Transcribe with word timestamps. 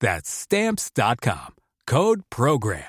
That's 0.00 0.28
Stamps.com. 0.28 1.54
Code 1.86 2.22
PROGRAM. 2.30 2.84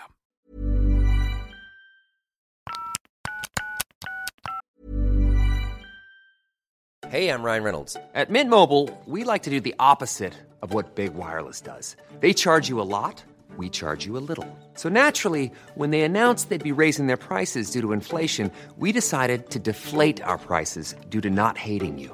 Hey, 7.09 7.29
I'm 7.29 7.41
Ryan 7.41 7.63
Reynolds. 7.63 7.95
At 8.13 8.29
Mint 8.29 8.49
Mobile, 8.49 8.89
we 9.05 9.23
like 9.23 9.43
to 9.43 9.49
do 9.49 9.61
the 9.61 9.73
opposite 9.79 10.33
of 10.61 10.73
what 10.73 10.95
Big 10.95 11.13
Wireless 11.13 11.61
does. 11.61 11.95
They 12.19 12.33
charge 12.33 12.67
you 12.67 12.81
a 12.81 12.89
lot, 12.89 13.23
we 13.55 13.69
charge 13.69 14.05
you 14.05 14.17
a 14.17 14.25
little. 14.29 14.45
So 14.73 14.89
naturally, 14.89 15.49
when 15.75 15.91
they 15.91 16.01
announced 16.01 16.49
they'd 16.49 16.61
be 16.61 16.73
raising 16.73 17.07
their 17.07 17.15
prices 17.15 17.71
due 17.71 17.79
to 17.79 17.93
inflation, 17.93 18.51
we 18.75 18.91
decided 18.91 19.49
to 19.51 19.59
deflate 19.59 20.21
our 20.21 20.37
prices 20.37 20.95
due 21.07 21.21
to 21.21 21.29
not 21.29 21.57
hating 21.57 21.97
you. 21.97 22.13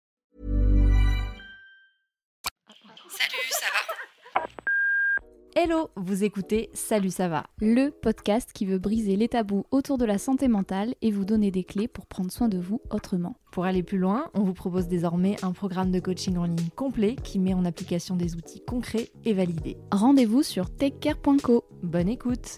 Hello, 5.53 5.89
vous 5.97 6.23
écoutez 6.23 6.69
Salut 6.73 7.09
ça 7.09 7.27
va, 7.27 7.45
le 7.59 7.89
podcast 7.89 8.51
qui 8.53 8.65
veut 8.65 8.79
briser 8.79 9.17
les 9.17 9.27
tabous 9.27 9.65
autour 9.71 9.97
de 9.97 10.05
la 10.05 10.17
santé 10.17 10.47
mentale 10.47 10.95
et 11.01 11.11
vous 11.11 11.25
donner 11.25 11.51
des 11.51 11.65
clés 11.65 11.89
pour 11.89 12.05
prendre 12.05 12.31
soin 12.31 12.47
de 12.47 12.57
vous 12.57 12.79
autrement. 12.89 13.35
Pour 13.51 13.65
aller 13.65 13.83
plus 13.83 13.97
loin, 13.97 14.29
on 14.33 14.43
vous 14.43 14.53
propose 14.53 14.87
désormais 14.87 15.35
un 15.43 15.51
programme 15.51 15.91
de 15.91 15.99
coaching 15.99 16.37
en 16.37 16.45
ligne 16.45 16.69
complet 16.77 17.17
qui 17.21 17.37
met 17.37 17.53
en 17.53 17.65
application 17.65 18.15
des 18.15 18.35
outils 18.35 18.63
concrets 18.65 19.09
et 19.25 19.33
validés. 19.33 19.75
Rendez-vous 19.91 20.41
sur 20.41 20.73
takecare.co. 20.73 21.65
Bonne 21.83 22.07
écoute 22.07 22.57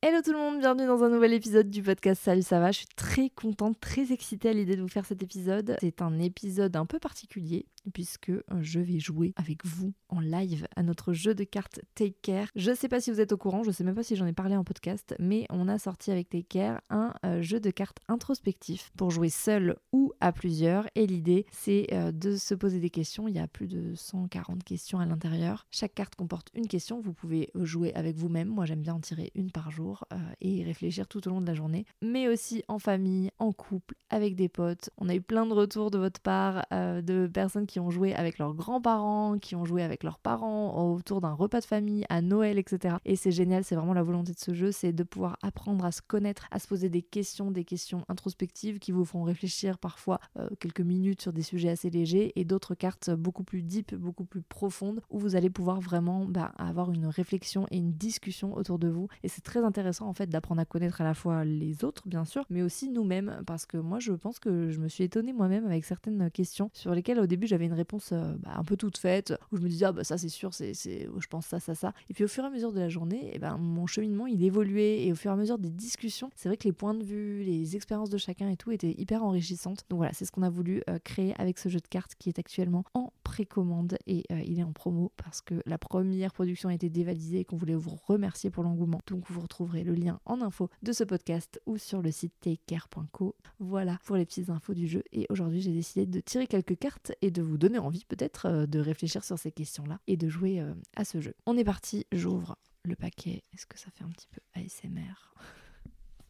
Hello 0.00 0.18
tout 0.24 0.32
le 0.32 0.38
monde, 0.38 0.60
bienvenue 0.60 0.86
dans 0.86 1.02
un 1.02 1.08
nouvel 1.08 1.32
épisode 1.32 1.68
du 1.68 1.82
podcast 1.82 2.22
Salut 2.22 2.42
ça 2.42 2.60
va? 2.60 2.70
Je 2.70 2.78
suis 2.78 2.88
très 2.94 3.30
contente, 3.30 3.80
très 3.80 4.12
excitée 4.12 4.50
à 4.50 4.52
l'idée 4.52 4.76
de 4.76 4.82
vous 4.82 4.86
faire 4.86 5.06
cet 5.06 5.24
épisode. 5.24 5.76
C'est 5.80 6.02
un 6.02 6.20
épisode 6.20 6.76
un 6.76 6.86
peu 6.86 7.00
particulier 7.00 7.66
puisque 7.92 8.30
euh, 8.30 8.42
je 8.60 8.80
vais 8.80 8.98
jouer 8.98 9.32
avec 9.36 9.64
vous 9.64 9.92
en 10.08 10.20
live 10.20 10.66
à 10.76 10.82
notre 10.82 11.12
jeu 11.12 11.34
de 11.34 11.44
cartes 11.44 11.80
Take 11.94 12.16
Care. 12.22 12.48
Je 12.54 12.74
sais 12.74 12.88
pas 12.88 13.00
si 13.00 13.10
vous 13.10 13.20
êtes 13.20 13.32
au 13.32 13.36
courant, 13.36 13.62
je 13.62 13.70
sais 13.70 13.84
même 13.84 13.94
pas 13.94 14.02
si 14.02 14.16
j'en 14.16 14.26
ai 14.26 14.32
parlé 14.32 14.56
en 14.56 14.64
podcast, 14.64 15.14
mais 15.18 15.46
on 15.50 15.68
a 15.68 15.78
sorti 15.78 16.10
avec 16.10 16.28
Take 16.28 16.44
Care 16.44 16.80
un 16.90 17.14
euh, 17.24 17.42
jeu 17.42 17.60
de 17.60 17.70
cartes 17.70 17.98
introspectif 18.08 18.90
pour 18.96 19.10
jouer 19.10 19.28
seul 19.28 19.76
ou 19.92 20.12
à 20.20 20.32
plusieurs. 20.32 20.86
Et 20.94 21.06
l'idée, 21.06 21.46
c'est 21.50 21.88
euh, 21.92 22.12
de 22.12 22.36
se 22.36 22.54
poser 22.54 22.80
des 22.80 22.90
questions. 22.90 23.28
Il 23.28 23.36
y 23.36 23.40
a 23.40 23.48
plus 23.48 23.68
de 23.68 23.94
140 23.94 24.62
questions 24.64 24.98
à 24.98 25.06
l'intérieur. 25.06 25.66
Chaque 25.70 25.94
carte 25.94 26.14
comporte 26.14 26.50
une 26.54 26.68
question. 26.68 27.00
Vous 27.00 27.12
pouvez 27.12 27.50
jouer 27.54 27.94
avec 27.94 28.16
vous-même. 28.16 28.48
Moi, 28.48 28.66
j'aime 28.66 28.82
bien 28.82 28.94
en 28.94 29.00
tirer 29.00 29.30
une 29.34 29.50
par 29.50 29.70
jour 29.70 30.04
et 30.40 30.62
réfléchir 30.64 31.08
tout 31.08 31.26
au 31.26 31.30
long 31.30 31.40
de 31.40 31.46
la 31.46 31.54
journée, 31.54 31.84
mais 32.02 32.28
aussi 32.28 32.62
en 32.68 32.78
famille, 32.78 33.30
en 33.38 33.52
couple, 33.52 33.94
avec 34.10 34.36
des 34.36 34.48
potes. 34.48 34.90
On 34.98 35.08
a 35.08 35.14
eu 35.14 35.20
plein 35.20 35.46
de 35.46 35.52
retours 35.52 35.90
de 35.90 35.98
votre 35.98 36.20
part 36.20 36.64
de 36.70 37.26
personnes 37.32 37.66
qui 37.66 37.75
ont 37.80 37.90
joué 37.90 38.14
avec 38.14 38.38
leurs 38.38 38.54
grands-parents, 38.54 39.38
qui 39.38 39.54
ont 39.56 39.64
joué 39.64 39.82
avec 39.82 40.02
leurs 40.02 40.18
parents 40.18 40.92
autour 40.92 41.20
d'un 41.20 41.32
repas 41.32 41.60
de 41.60 41.64
famille, 41.64 42.04
à 42.08 42.22
Noël, 42.22 42.58
etc. 42.58 42.96
Et 43.04 43.16
c'est 43.16 43.30
génial, 43.30 43.64
c'est 43.64 43.74
vraiment 43.74 43.94
la 43.94 44.02
volonté 44.02 44.32
de 44.32 44.38
ce 44.38 44.54
jeu, 44.54 44.72
c'est 44.72 44.92
de 44.92 45.02
pouvoir 45.02 45.36
apprendre 45.42 45.84
à 45.84 45.92
se 45.92 46.02
connaître, 46.02 46.46
à 46.50 46.58
se 46.58 46.66
poser 46.66 46.88
des 46.88 47.02
questions, 47.02 47.50
des 47.50 47.64
questions 47.64 48.04
introspectives 48.08 48.78
qui 48.78 48.92
vous 48.92 49.04
font 49.04 49.22
réfléchir 49.22 49.78
parfois 49.78 50.20
euh, 50.38 50.48
quelques 50.60 50.80
minutes 50.80 51.22
sur 51.22 51.32
des 51.32 51.42
sujets 51.42 51.70
assez 51.70 51.90
légers 51.90 52.32
et 52.36 52.44
d'autres 52.44 52.74
cartes 52.74 53.10
beaucoup 53.10 53.44
plus 53.44 53.62
deep, 53.62 53.94
beaucoup 53.94 54.24
plus 54.24 54.42
profondes 54.42 55.00
où 55.10 55.18
vous 55.18 55.36
allez 55.36 55.50
pouvoir 55.50 55.80
vraiment 55.80 56.24
bah, 56.24 56.52
avoir 56.58 56.92
une 56.92 57.06
réflexion 57.06 57.66
et 57.70 57.78
une 57.78 57.92
discussion 57.92 58.54
autour 58.56 58.78
de 58.78 58.88
vous. 58.88 59.08
Et 59.22 59.28
c'est 59.28 59.42
très 59.42 59.64
intéressant 59.64 60.06
en 60.06 60.14
fait 60.14 60.28
d'apprendre 60.28 60.60
à 60.60 60.64
connaître 60.64 61.00
à 61.00 61.04
la 61.04 61.14
fois 61.14 61.44
les 61.44 61.84
autres, 61.84 62.02
bien 62.06 62.24
sûr, 62.24 62.44
mais 62.50 62.62
aussi 62.62 62.88
nous-mêmes 62.88 63.42
parce 63.46 63.66
que 63.66 63.76
moi 63.76 63.98
je 63.98 64.12
pense 64.12 64.38
que 64.38 64.70
je 64.70 64.78
me 64.78 64.88
suis 64.88 65.04
étonnée 65.04 65.32
moi-même 65.32 65.66
avec 65.66 65.84
certaines 65.84 66.30
questions 66.30 66.70
sur 66.72 66.94
lesquelles 66.94 67.20
au 67.20 67.26
début 67.26 67.46
j'avais 67.46 67.65
une 67.66 67.74
réponse 67.74 68.10
euh, 68.12 68.34
bah, 68.38 68.52
un 68.56 68.64
peu 68.64 68.76
toute 68.76 68.98
faite 68.98 69.34
où 69.52 69.56
je 69.56 69.62
me 69.62 69.68
disais 69.68 69.86
ah 69.86 69.92
bah 69.92 70.04
ça 70.04 70.18
c'est 70.18 70.28
sûr 70.28 70.54
c'est 70.54 70.72
je 70.74 71.26
pense 71.28 71.46
ça 71.46 71.60
ça 71.60 71.74
ça. 71.74 71.92
Et 72.08 72.14
puis 72.14 72.24
au 72.24 72.28
fur 72.28 72.44
et 72.44 72.46
à 72.46 72.50
mesure 72.50 72.72
de 72.72 72.80
la 72.80 72.88
journée 72.88 73.30
eh 73.32 73.38
ben 73.38 73.56
mon 73.58 73.86
cheminement 73.86 74.26
il 74.26 74.42
évoluait. 74.42 75.04
Et 75.04 75.12
au 75.12 75.14
fur 75.14 75.30
et 75.30 75.34
à 75.34 75.36
mesure 75.36 75.58
des 75.58 75.70
discussions 75.70 76.30
c'est 76.34 76.48
vrai 76.48 76.56
que 76.56 76.64
les 76.64 76.72
points 76.72 76.94
de 76.94 77.04
vue 77.04 77.42
les 77.42 77.76
expériences 77.76 78.10
de 78.10 78.18
chacun 78.18 78.48
et 78.48 78.56
tout 78.56 78.72
étaient 78.72 78.94
hyper 78.96 79.22
enrichissantes. 79.22 79.84
Donc 79.88 79.98
voilà 79.98 80.12
c'est 80.12 80.24
ce 80.24 80.32
qu'on 80.32 80.42
a 80.42 80.50
voulu 80.50 80.82
euh, 80.88 80.98
créer 81.02 81.34
avec 81.38 81.58
ce 81.58 81.68
jeu 81.68 81.80
de 81.80 81.88
cartes 81.88 82.14
qui 82.18 82.28
est 82.28 82.38
actuellement 82.38 82.84
en 82.94 83.12
précommande 83.22 83.98
et 84.06 84.24
euh, 84.32 84.40
il 84.44 84.58
est 84.58 84.64
en 84.64 84.72
promo 84.72 85.12
parce 85.16 85.40
que 85.40 85.62
la 85.66 85.78
première 85.78 86.32
production 86.32 86.68
a 86.68 86.74
été 86.74 86.88
dévalisée 86.88 87.40
et 87.40 87.44
qu'on 87.44 87.56
voulait 87.56 87.74
vous 87.74 87.96
remercier 88.06 88.50
pour 88.50 88.62
l'engouement. 88.62 89.00
Donc 89.06 89.24
vous 89.28 89.40
retrouverez 89.40 89.84
le 89.84 89.94
lien 89.94 90.20
en 90.24 90.40
info 90.40 90.70
de 90.82 90.92
ce 90.92 91.04
podcast 91.04 91.60
ou 91.66 91.78
sur 91.78 92.02
le 92.02 92.10
site 92.10 92.32
takecare.co 92.40 93.34
voilà 93.58 93.98
pour 94.04 94.16
les 94.16 94.24
petites 94.24 94.50
infos 94.50 94.74
du 94.74 94.86
jeu 94.86 95.02
et 95.12 95.26
aujourd'hui 95.30 95.60
j'ai 95.60 95.72
décidé 95.72 96.06
de 96.06 96.20
tirer 96.20 96.46
quelques 96.46 96.78
cartes 96.78 97.12
et 97.22 97.30
de 97.30 97.42
vous 97.46 97.58
donner 97.58 97.78
envie 97.78 98.04
peut-être 98.04 98.46
euh, 98.46 98.66
de 98.66 98.78
réfléchir 98.78 99.24
sur 99.24 99.38
ces 99.38 99.52
questions-là 99.52 100.00
et 100.06 100.16
de 100.16 100.28
jouer 100.28 100.60
euh, 100.60 100.74
à 100.96 101.04
ce 101.04 101.20
jeu. 101.20 101.34
On 101.46 101.56
est 101.56 101.64
parti, 101.64 102.06
j'ouvre 102.12 102.58
le 102.84 102.96
paquet. 102.96 103.42
Est-ce 103.54 103.66
que 103.66 103.78
ça 103.78 103.90
fait 103.90 104.04
un 104.04 104.10
petit 104.10 104.28
peu 104.28 104.40
ASMR 104.54 105.34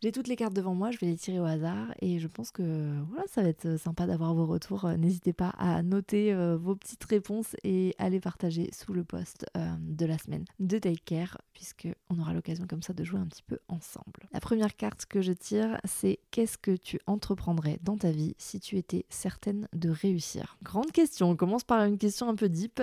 j'ai 0.03 0.13
toutes 0.13 0.29
les 0.29 0.37
cartes 0.37 0.53
devant 0.53 0.75
moi, 0.75 0.91
je 0.91 0.99
vais 0.99 1.07
les 1.07 1.17
tirer 1.17 1.41
au 1.41 1.45
hasard 1.45 1.95
et 2.03 2.19
je 2.19 2.29
pense 2.29 2.51
que 2.51 2.93
voilà, 3.09 3.25
ça 3.29 3.43
va 3.43 3.49
être 3.49 3.79
sympa 3.79 4.07
d'avoir 4.07 4.35
vos 4.35 4.45
retours. 4.45 4.85
Euh, 4.85 4.97
n'hésitez 4.97 5.33
pas 5.33 5.55
à 5.59 5.83
noter 5.83 6.35
euh, 6.35 6.57
vos 6.57 6.77
petites 6.77 7.05
réponses 7.05 7.57
et 7.65 7.95
à 7.99 8.11
les 8.11 8.21
partager 8.21 8.69
sous 8.73 8.93
le 8.93 9.05
post 9.05 9.47
euh, 9.57 9.75
de 9.81 10.05
la 10.05 10.19
semaine 10.19 10.45
de 10.61 10.79
Take 10.79 11.01
Care 11.05 11.39
puisque 11.55 11.89
on 12.11 12.19
aura 12.21 12.35
l'occasion 12.35 12.67
comme 12.67 12.83
ça 12.83 12.93
de 12.93 13.05
jouer 13.05 13.19
un 13.19 13.27
petit 13.27 13.43
peu 13.43 13.59
ensemble. 13.69 14.29
La 14.33 14.41
première 14.41 14.77
carte 14.77 15.07
que 15.07 15.23
je 15.23 15.33
tire, 15.33 15.81
c'est 15.85 16.19
qu'est-ce 16.31 16.59
que 16.59 16.77
tu 16.77 17.01
entreprendrais 17.07 17.79
dans 17.83 17.97
ta 17.97 18.11
vie 18.11 18.35
si 18.37 18.61
tu 18.61 18.77
étais 18.77 19.07
certaine 19.09 19.67
de 19.73 19.89
réussir? 19.89 20.59
Grande 20.63 20.93
question, 20.93 21.31
on 21.31 21.37
commence 21.37 21.65
par 21.65 21.83
une 21.85 21.97
question 21.97 22.29
un 22.29 22.35
peu 22.35 22.51
deep. 22.51 22.83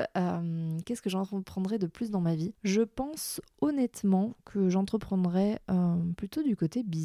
qu'est-ce 0.86 1.02
que 1.04 1.12
j'entreprendrais 1.12 1.78
de 1.78 1.86
plus 1.86 2.10
dans 2.10 2.22
ma 2.22 2.34
vie? 2.34 2.56
Je 2.64 2.82
pense 2.82 3.40
honnêtement 3.62 4.36
que 4.46 4.70
j'entreprendrais 4.70 5.62
plutôt 6.18 6.42
du 6.42 6.56
côté 6.56 6.82
business 6.82 7.03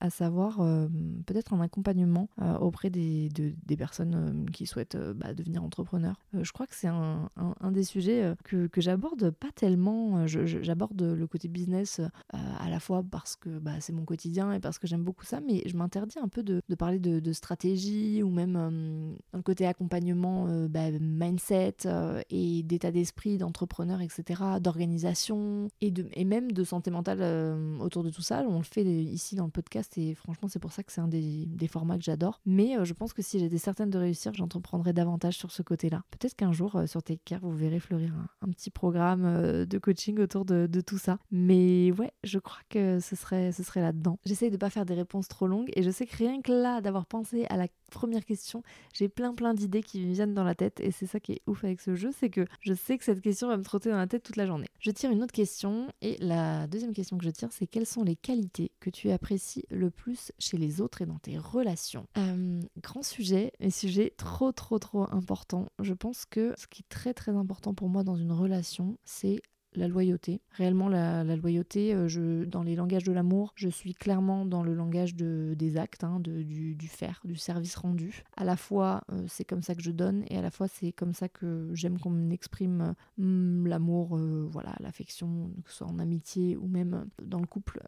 à 0.00 0.10
savoir 0.10 0.60
euh, 0.60 0.88
peut-être 1.26 1.52
un 1.52 1.60
accompagnement 1.60 2.28
euh, 2.40 2.56
auprès 2.58 2.90
des, 2.90 3.28
des 3.30 3.76
personnes 3.76 4.14
euh, 4.14 4.50
qui 4.52 4.66
souhaitent 4.66 4.96
bah, 4.96 5.34
devenir 5.34 5.62
entrepreneurs. 5.62 6.20
je 6.32 6.52
crois 6.52 6.66
que 6.66 6.74
c'est 6.74 6.88
un, 6.88 7.30
un, 7.36 7.72
des 7.72 7.84
sujets 7.84 8.34
que, 8.44 8.66
que 8.66 8.80
j'aborde 8.80 9.30
pas 9.30 9.50
tellement. 9.54 10.26
J'aborde 10.26 11.02
le 11.02 11.26
côté 11.26 11.48
business 11.48 12.00
à 12.30 12.68
la 12.68 12.80
fois 12.80 13.02
parce 13.08 13.36
que 13.36 13.58
bah, 13.58 13.80
c'est 13.80 13.92
mon 13.92 14.04
quotidien 14.04 14.52
et 14.52 14.60
parce 14.60 14.78
que 14.78 14.86
j'aime 14.86 15.02
beaucoup 15.02 15.24
ça, 15.24 15.40
mais 15.40 15.62
je 15.66 15.76
m'interdis 15.76 16.18
un 16.18 16.28
peu 16.28 16.42
de, 16.42 16.62
de 16.68 16.74
parler 16.74 16.98
de, 16.98 17.32
stratégie 17.32 18.22
ou 18.22 18.30
même 18.30 19.16
le 19.32 19.42
côté 19.42 19.66
accompagnement, 19.66 20.46
bah, 20.68 20.90
mindset 20.90 21.76
et 22.30 22.62
d'état 22.62 22.90
d'esprit 22.90 23.38
d'entrepreneur, 23.38 24.00
etc., 24.00 24.42
d'organisation 24.60 25.68
et, 25.80 25.90
de, 25.90 26.06
et 26.14 26.24
même 26.24 26.52
de 26.52 26.64
santé 26.64 26.90
mentale 26.90 27.22
autour 27.80 28.02
de 28.02 28.10
tout 28.10 28.22
ça. 28.22 28.44
On 28.48 28.58
le 28.58 28.64
fait 28.64 28.84
ici 28.84 29.29
dans 29.36 29.44
le 29.44 29.50
podcast 29.50 29.96
et 29.98 30.14
franchement 30.14 30.48
c'est 30.48 30.58
pour 30.58 30.72
ça 30.72 30.82
que 30.82 30.92
c'est 30.92 31.00
un 31.00 31.08
des, 31.08 31.48
formats 31.68 31.96
que 31.96 32.04
j'adore. 32.04 32.40
Mais 32.46 32.76
je 32.84 32.92
pense 32.92 33.12
que 33.12 33.22
si 33.22 33.38
j'étais 33.38 33.58
certaine 33.58 33.90
de 33.90 33.98
réussir, 33.98 34.34
j'entreprendrais 34.34 34.92
davantage 34.92 35.36
sur 35.36 35.52
ce 35.52 35.62
côté-là. 35.62 36.02
Peut-être 36.10 36.34
qu'un 36.34 36.52
jour 36.52 36.80
sur 36.86 37.02
Take 37.02 37.36
vous 37.42 37.54
verrez 37.54 37.78
fleurir 37.78 38.12
un, 38.42 38.50
petit 38.50 38.70
programme 38.70 39.64
de 39.66 39.78
coaching 39.78 40.18
autour 40.18 40.44
de, 40.44 40.80
tout 40.80 40.98
ça. 40.98 41.18
Mais 41.30 41.92
ouais, 41.92 42.12
je 42.24 42.38
crois 42.38 42.60
que 42.68 42.98
ce 43.00 43.14
serait, 43.14 43.52
ce 43.52 43.62
serait 43.62 43.80
là-dedans. 43.80 44.18
J'essaye 44.24 44.50
de 44.50 44.56
pas 44.56 44.70
faire 44.70 44.84
des 44.84 44.94
réponses 44.94 45.28
trop 45.28 45.46
longues 45.46 45.70
et 45.74 45.82
je 45.82 45.90
sais 45.90 46.06
que 46.06 46.16
rien 46.16 46.40
que 46.42 46.52
là, 46.52 46.80
d'avoir 46.80 47.06
pensé 47.06 47.46
à 47.50 47.56
la 47.56 47.68
première 47.90 48.24
question, 48.24 48.62
j'ai 48.94 49.08
plein 49.08 49.34
plein 49.34 49.54
d'idées 49.54 49.82
qui 49.82 50.00
me 50.00 50.12
viennent 50.12 50.34
dans 50.34 50.44
la 50.44 50.54
tête 50.54 50.80
et 50.80 50.90
c'est 50.90 51.06
ça 51.06 51.20
qui 51.20 51.32
est 51.32 51.42
ouf 51.46 51.64
avec 51.64 51.80
ce 51.80 51.94
jeu, 51.94 52.10
c'est 52.18 52.30
que 52.30 52.46
je 52.60 52.74
sais 52.74 52.96
que 52.98 53.04
cette 53.04 53.20
question 53.20 53.48
va 53.48 53.56
me 53.56 53.62
trotter 53.64 53.90
dans 53.90 53.96
la 53.96 54.06
tête 54.06 54.22
toute 54.22 54.36
la 54.36 54.46
journée. 54.46 54.66
Je 54.78 54.90
tire 54.90 55.10
une 55.10 55.22
autre 55.22 55.32
question 55.32 55.88
et 56.00 56.16
la 56.20 56.66
deuxième 56.66 56.92
question 56.92 57.18
que 57.18 57.24
je 57.24 57.30
tire 57.30 57.48
c'est 57.52 57.66
quelles 57.66 57.86
sont 57.86 58.02
les 58.02 58.16
qualités 58.16 58.72
que 58.80 58.90
tu 58.90 59.10
apprécies 59.10 59.64
le 59.70 59.90
plus 59.90 60.32
chez 60.38 60.56
les 60.56 60.80
autres 60.80 61.02
et 61.02 61.06
dans 61.06 61.18
tes 61.18 61.38
relations? 61.38 62.06
Euh, 62.16 62.60
Grand 62.82 63.02
sujet, 63.02 63.52
un 63.60 63.70
sujet 63.70 64.14
trop 64.16 64.52
trop 64.52 64.78
trop 64.78 65.02
important. 65.12 65.68
Je 65.80 65.94
pense 65.94 66.24
que 66.24 66.54
ce 66.56 66.66
qui 66.66 66.82
est 66.82 66.88
très 66.88 67.14
très 67.14 67.32
important 67.32 67.74
pour 67.74 67.88
moi 67.88 68.04
dans 68.04 68.16
une 68.16 68.32
relation, 68.32 68.98
c'est 69.04 69.40
la 69.74 69.88
loyauté. 69.88 70.40
Réellement, 70.52 70.88
la, 70.88 71.24
loyauté, 71.36 71.94
euh, 71.94 72.08
je, 72.08 72.44
dans 72.44 72.62
les 72.62 72.74
langages 72.74 73.04
de 73.04 73.12
l'amour, 73.12 73.52
je 73.54 73.68
suis 73.68 73.94
clairement 73.94 74.44
dans 74.44 74.62
le 74.62 74.74
langage 74.74 75.14
de, 75.14 75.54
des 75.56 75.76
actes, 75.76 76.04
hein, 76.04 76.18
de, 76.20 76.42
du, 76.42 76.74
du, 76.74 76.88
faire, 76.88 77.20
du 77.24 77.36
service 77.36 77.76
rendu. 77.76 78.24
À 78.36 78.44
la 78.44 78.56
fois, 78.56 79.02
euh, 79.12 79.24
c'est 79.28 79.44
comme 79.44 79.62
ça 79.62 79.74
que 79.74 79.82
je 79.82 79.90
donne, 79.90 80.24
et 80.28 80.36
à 80.36 80.42
la 80.42 80.50
fois, 80.50 80.66
c'est 80.66 80.92
comme 80.92 81.14
ça 81.14 81.28
que 81.28 81.70
j'aime 81.72 81.98
qu'on 81.98 82.10
m'exprime 82.10 82.94
mm, 83.18 83.66
l'amour, 83.66 84.16
euh, 84.16 84.48
voilà, 84.50 84.74
l'affection, 84.80 85.50
que 85.64 85.70
ce 85.70 85.78
soit 85.78 85.86
en 85.86 85.98
amitié 85.98 86.56
ou 86.56 86.66
même 86.66 87.06
dans 87.22 87.40
le 87.40 87.46
couple. 87.46 87.80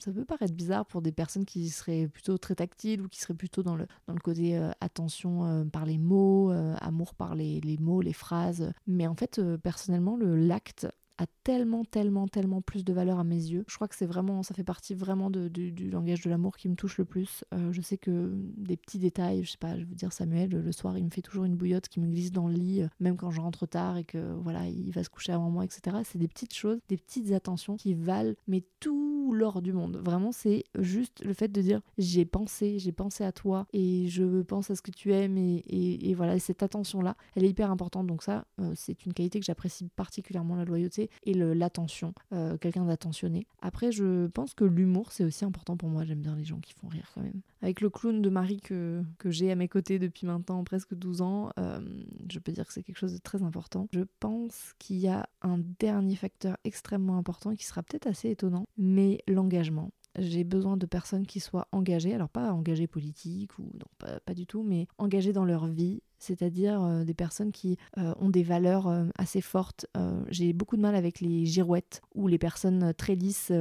ça 0.00 0.12
peut 0.12 0.24
paraître 0.24 0.54
bizarre 0.54 0.86
pour 0.86 1.02
des 1.02 1.12
personnes 1.12 1.44
qui 1.44 1.68
seraient 1.68 2.08
plutôt 2.08 2.38
très 2.38 2.54
tactiles 2.54 3.02
ou 3.02 3.08
qui 3.08 3.20
seraient 3.20 3.34
plutôt 3.34 3.62
dans 3.62 3.76
le, 3.76 3.86
dans 4.06 4.14
le 4.14 4.20
côté 4.20 4.56
attention 4.80 5.66
par 5.72 5.86
les 5.86 5.98
mots, 5.98 6.50
amour 6.80 7.14
par 7.14 7.34
les, 7.34 7.60
les, 7.60 7.78
mots, 7.78 8.00
les 8.00 8.12
phrases. 8.12 8.72
Mais 8.86 9.06
en 9.06 9.14
fait, 9.14 9.40
personnellement, 9.58 10.16
le 10.16 10.36
l'acte 10.36 10.86
a 11.18 11.26
tellement, 11.44 11.84
tellement, 11.84 12.28
tellement 12.28 12.60
plus 12.60 12.84
de 12.84 12.92
valeur 12.92 13.18
à 13.18 13.24
mes 13.24 13.36
yeux. 13.36 13.64
Je 13.68 13.74
crois 13.74 13.88
que 13.88 13.94
c'est 13.94 14.06
vraiment, 14.06 14.42
ça 14.42 14.54
fait 14.54 14.64
partie 14.64 14.94
vraiment 14.94 15.30
du 15.30 15.90
langage 15.90 16.22
de 16.22 16.30
l'amour 16.30 16.56
qui 16.56 16.68
me 16.68 16.74
touche 16.74 16.98
le 16.98 17.04
plus. 17.04 17.44
Euh, 17.54 17.72
je 17.72 17.80
sais 17.80 17.96
que 17.96 18.32
des 18.56 18.76
petits 18.76 18.98
détails, 18.98 19.44
je 19.44 19.52
sais 19.52 19.58
pas, 19.58 19.78
je 19.78 19.84
veux 19.84 19.94
dire 19.94 20.12
Samuel, 20.12 20.50
le 20.50 20.72
soir, 20.72 20.98
il 20.98 21.04
me 21.04 21.10
fait 21.10 21.22
toujours 21.22 21.44
une 21.44 21.56
bouillotte 21.56 21.88
qui 21.88 22.00
me 22.00 22.06
glisse 22.06 22.32
dans 22.32 22.48
le 22.48 22.54
lit, 22.54 22.82
euh, 22.82 22.88
même 23.00 23.16
quand 23.16 23.30
je 23.30 23.40
rentre 23.40 23.66
tard 23.66 23.96
et 23.96 24.04
que 24.04 24.34
voilà, 24.42 24.66
il 24.68 24.90
va 24.92 25.04
se 25.04 25.10
coucher 25.10 25.32
avant 25.32 25.50
moi, 25.50 25.64
etc. 25.64 25.98
C'est 26.04 26.18
des 26.18 26.28
petites 26.28 26.54
choses, 26.54 26.78
des 26.88 26.96
petites 26.96 27.32
attentions 27.32 27.76
qui 27.76 27.94
valent 27.94 28.34
mais 28.46 28.64
tout 28.80 29.32
l'or 29.32 29.62
du 29.62 29.72
monde. 29.72 30.00
Vraiment, 30.04 30.32
c'est 30.32 30.64
juste 30.78 31.24
le 31.24 31.32
fait 31.32 31.48
de 31.48 31.60
dire 31.60 31.80
j'ai 31.98 32.24
pensé, 32.24 32.78
j'ai 32.78 32.92
pensé 32.92 33.24
à 33.24 33.32
toi 33.32 33.66
et 33.72 34.06
je 34.08 34.42
pense 34.42 34.70
à 34.70 34.76
ce 34.76 34.82
que 34.82 34.90
tu 34.90 35.12
aimes 35.12 35.36
et, 35.38 35.62
et, 35.68 36.14
voilà, 36.14 36.38
cette 36.38 36.62
attention-là, 36.62 37.16
elle 37.34 37.44
est 37.44 37.50
hyper 37.50 37.70
importante. 37.70 38.06
Donc 38.06 38.22
ça, 38.22 38.46
euh, 38.60 38.72
c'est 38.74 39.04
une 39.06 39.12
qualité 39.12 39.40
que 39.40 39.46
j'apprécie 39.46 39.88
particulièrement, 39.96 40.56
la 40.56 40.64
loyauté 40.64 41.05
et 41.24 41.34
l'attention, 41.34 42.14
euh, 42.32 42.56
quelqu'un 42.56 42.84
d'attentionné. 42.84 43.46
Après, 43.60 43.92
je 43.92 44.26
pense 44.28 44.54
que 44.54 44.64
l'humour, 44.64 45.12
c'est 45.12 45.24
aussi 45.24 45.44
important 45.44 45.76
pour 45.76 45.88
moi. 45.88 46.04
J'aime 46.04 46.20
bien 46.20 46.36
les 46.36 46.44
gens 46.44 46.60
qui 46.60 46.72
font 46.72 46.88
rire 46.88 47.10
quand 47.14 47.22
même. 47.22 47.40
Avec 47.62 47.80
le 47.80 47.90
clown 47.90 48.22
de 48.22 48.28
Marie 48.28 48.60
que, 48.60 49.02
que 49.18 49.30
j'ai 49.30 49.50
à 49.50 49.56
mes 49.56 49.68
côtés 49.68 49.98
depuis 49.98 50.26
maintenant 50.26 50.62
presque 50.64 50.94
12 50.94 51.22
ans, 51.22 51.50
euh, 51.58 51.80
je 52.30 52.38
peux 52.38 52.52
dire 52.52 52.66
que 52.66 52.72
c'est 52.72 52.82
quelque 52.82 52.98
chose 52.98 53.14
de 53.14 53.18
très 53.18 53.42
important. 53.42 53.88
Je 53.92 54.02
pense 54.20 54.74
qu'il 54.78 54.96
y 54.96 55.08
a 55.08 55.28
un 55.42 55.58
dernier 55.78 56.16
facteur 56.16 56.56
extrêmement 56.64 57.16
important 57.16 57.54
qui 57.54 57.64
sera 57.64 57.82
peut-être 57.82 58.06
assez 58.06 58.30
étonnant, 58.30 58.66
mais 58.76 59.22
l'engagement 59.26 59.90
j'ai 60.18 60.44
besoin 60.44 60.76
de 60.76 60.86
personnes 60.86 61.26
qui 61.26 61.40
soient 61.40 61.68
engagées, 61.72 62.14
alors 62.14 62.28
pas 62.28 62.52
engagées 62.52 62.86
politiques 62.86 63.58
ou 63.58 63.64
non, 63.74 63.86
pas, 63.98 64.20
pas, 64.20 64.34
du 64.34 64.46
tout, 64.46 64.62
mais 64.62 64.86
engagées 64.98 65.32
dans 65.32 65.44
leur 65.44 65.66
vie, 65.66 66.02
c'est-à-dire 66.18 66.82
euh, 66.82 67.04
des 67.04 67.14
personnes 67.14 67.52
qui 67.52 67.76
euh, 67.98 68.14
ont 68.20 68.30
des 68.30 68.42
valeurs 68.42 68.88
euh, 68.88 69.04
assez 69.16 69.40
fortes. 69.40 69.86
J'ai 70.28 70.52
beaucoup 70.52 70.76
de 70.76 70.82
mal 70.82 70.94
avec 70.94 71.20
les 71.20 71.46
girouettes 71.46 72.02
ou 72.14 72.28
les 72.28 72.38
personnes 72.38 72.92
très 72.94 73.14
lisses 73.14 73.52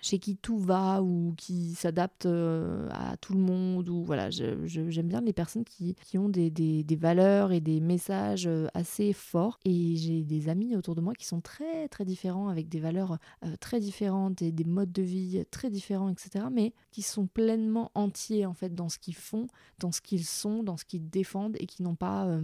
chez 0.00 0.18
qui 0.18 0.36
tout 0.36 0.58
va 0.58 1.02
ou 1.02 1.34
qui 1.36 1.74
s'adaptent 1.74 2.26
à 2.26 3.16
tout 3.20 3.34
le 3.34 3.40
monde. 3.40 3.88
Ou 3.88 4.04
voilà, 4.04 4.30
j'aime 4.30 5.08
bien 5.08 5.20
les 5.20 5.32
personnes 5.32 5.64
qui, 5.64 5.94
qui 6.02 6.18
ont 6.18 6.28
des, 6.28 6.50
des, 6.50 6.84
des, 6.84 6.96
valeurs 6.96 7.52
et 7.52 7.60
des 7.60 7.80
messages 7.80 8.48
assez 8.74 9.12
forts. 9.12 9.58
Et 9.64 9.96
j'ai 9.96 10.22
des 10.22 10.48
amis 10.48 10.76
autour 10.76 10.94
de 10.94 11.00
moi 11.00 11.14
qui 11.14 11.26
sont 11.26 11.40
très 11.40 11.88
très 11.88 12.04
différents 12.04 12.48
avec 12.48 12.68
des 12.68 12.80
valeurs 12.80 13.18
très 13.60 13.80
différentes 13.80 14.42
et 14.42 14.52
des 14.52 14.64
modes 14.64 14.92
de 14.92 15.02
vie 15.02 15.44
très 15.50 15.70
différents, 15.70 16.08
etc. 16.08 16.46
Mais 16.52 16.72
qui 16.90 17.02
sont 17.02 17.26
pleinement 17.26 17.90
entiers 17.94 18.46
en 18.46 18.54
fait 18.54 18.74
dans 18.74 18.88
ce 18.88 18.98
qu'ils 18.98 19.16
font, 19.16 19.46
dans 19.78 19.92
ce 19.92 20.00
qu'ils 20.00 20.26
sont, 20.26 20.62
dans 20.62 20.76
ce 20.76 20.84
qu'ils 20.84 21.08
défendent 21.08 21.56
et 21.58 21.66
qui 21.66 21.82
n'ont 21.84 21.94
pas 21.94 22.26
euh, 22.26 22.40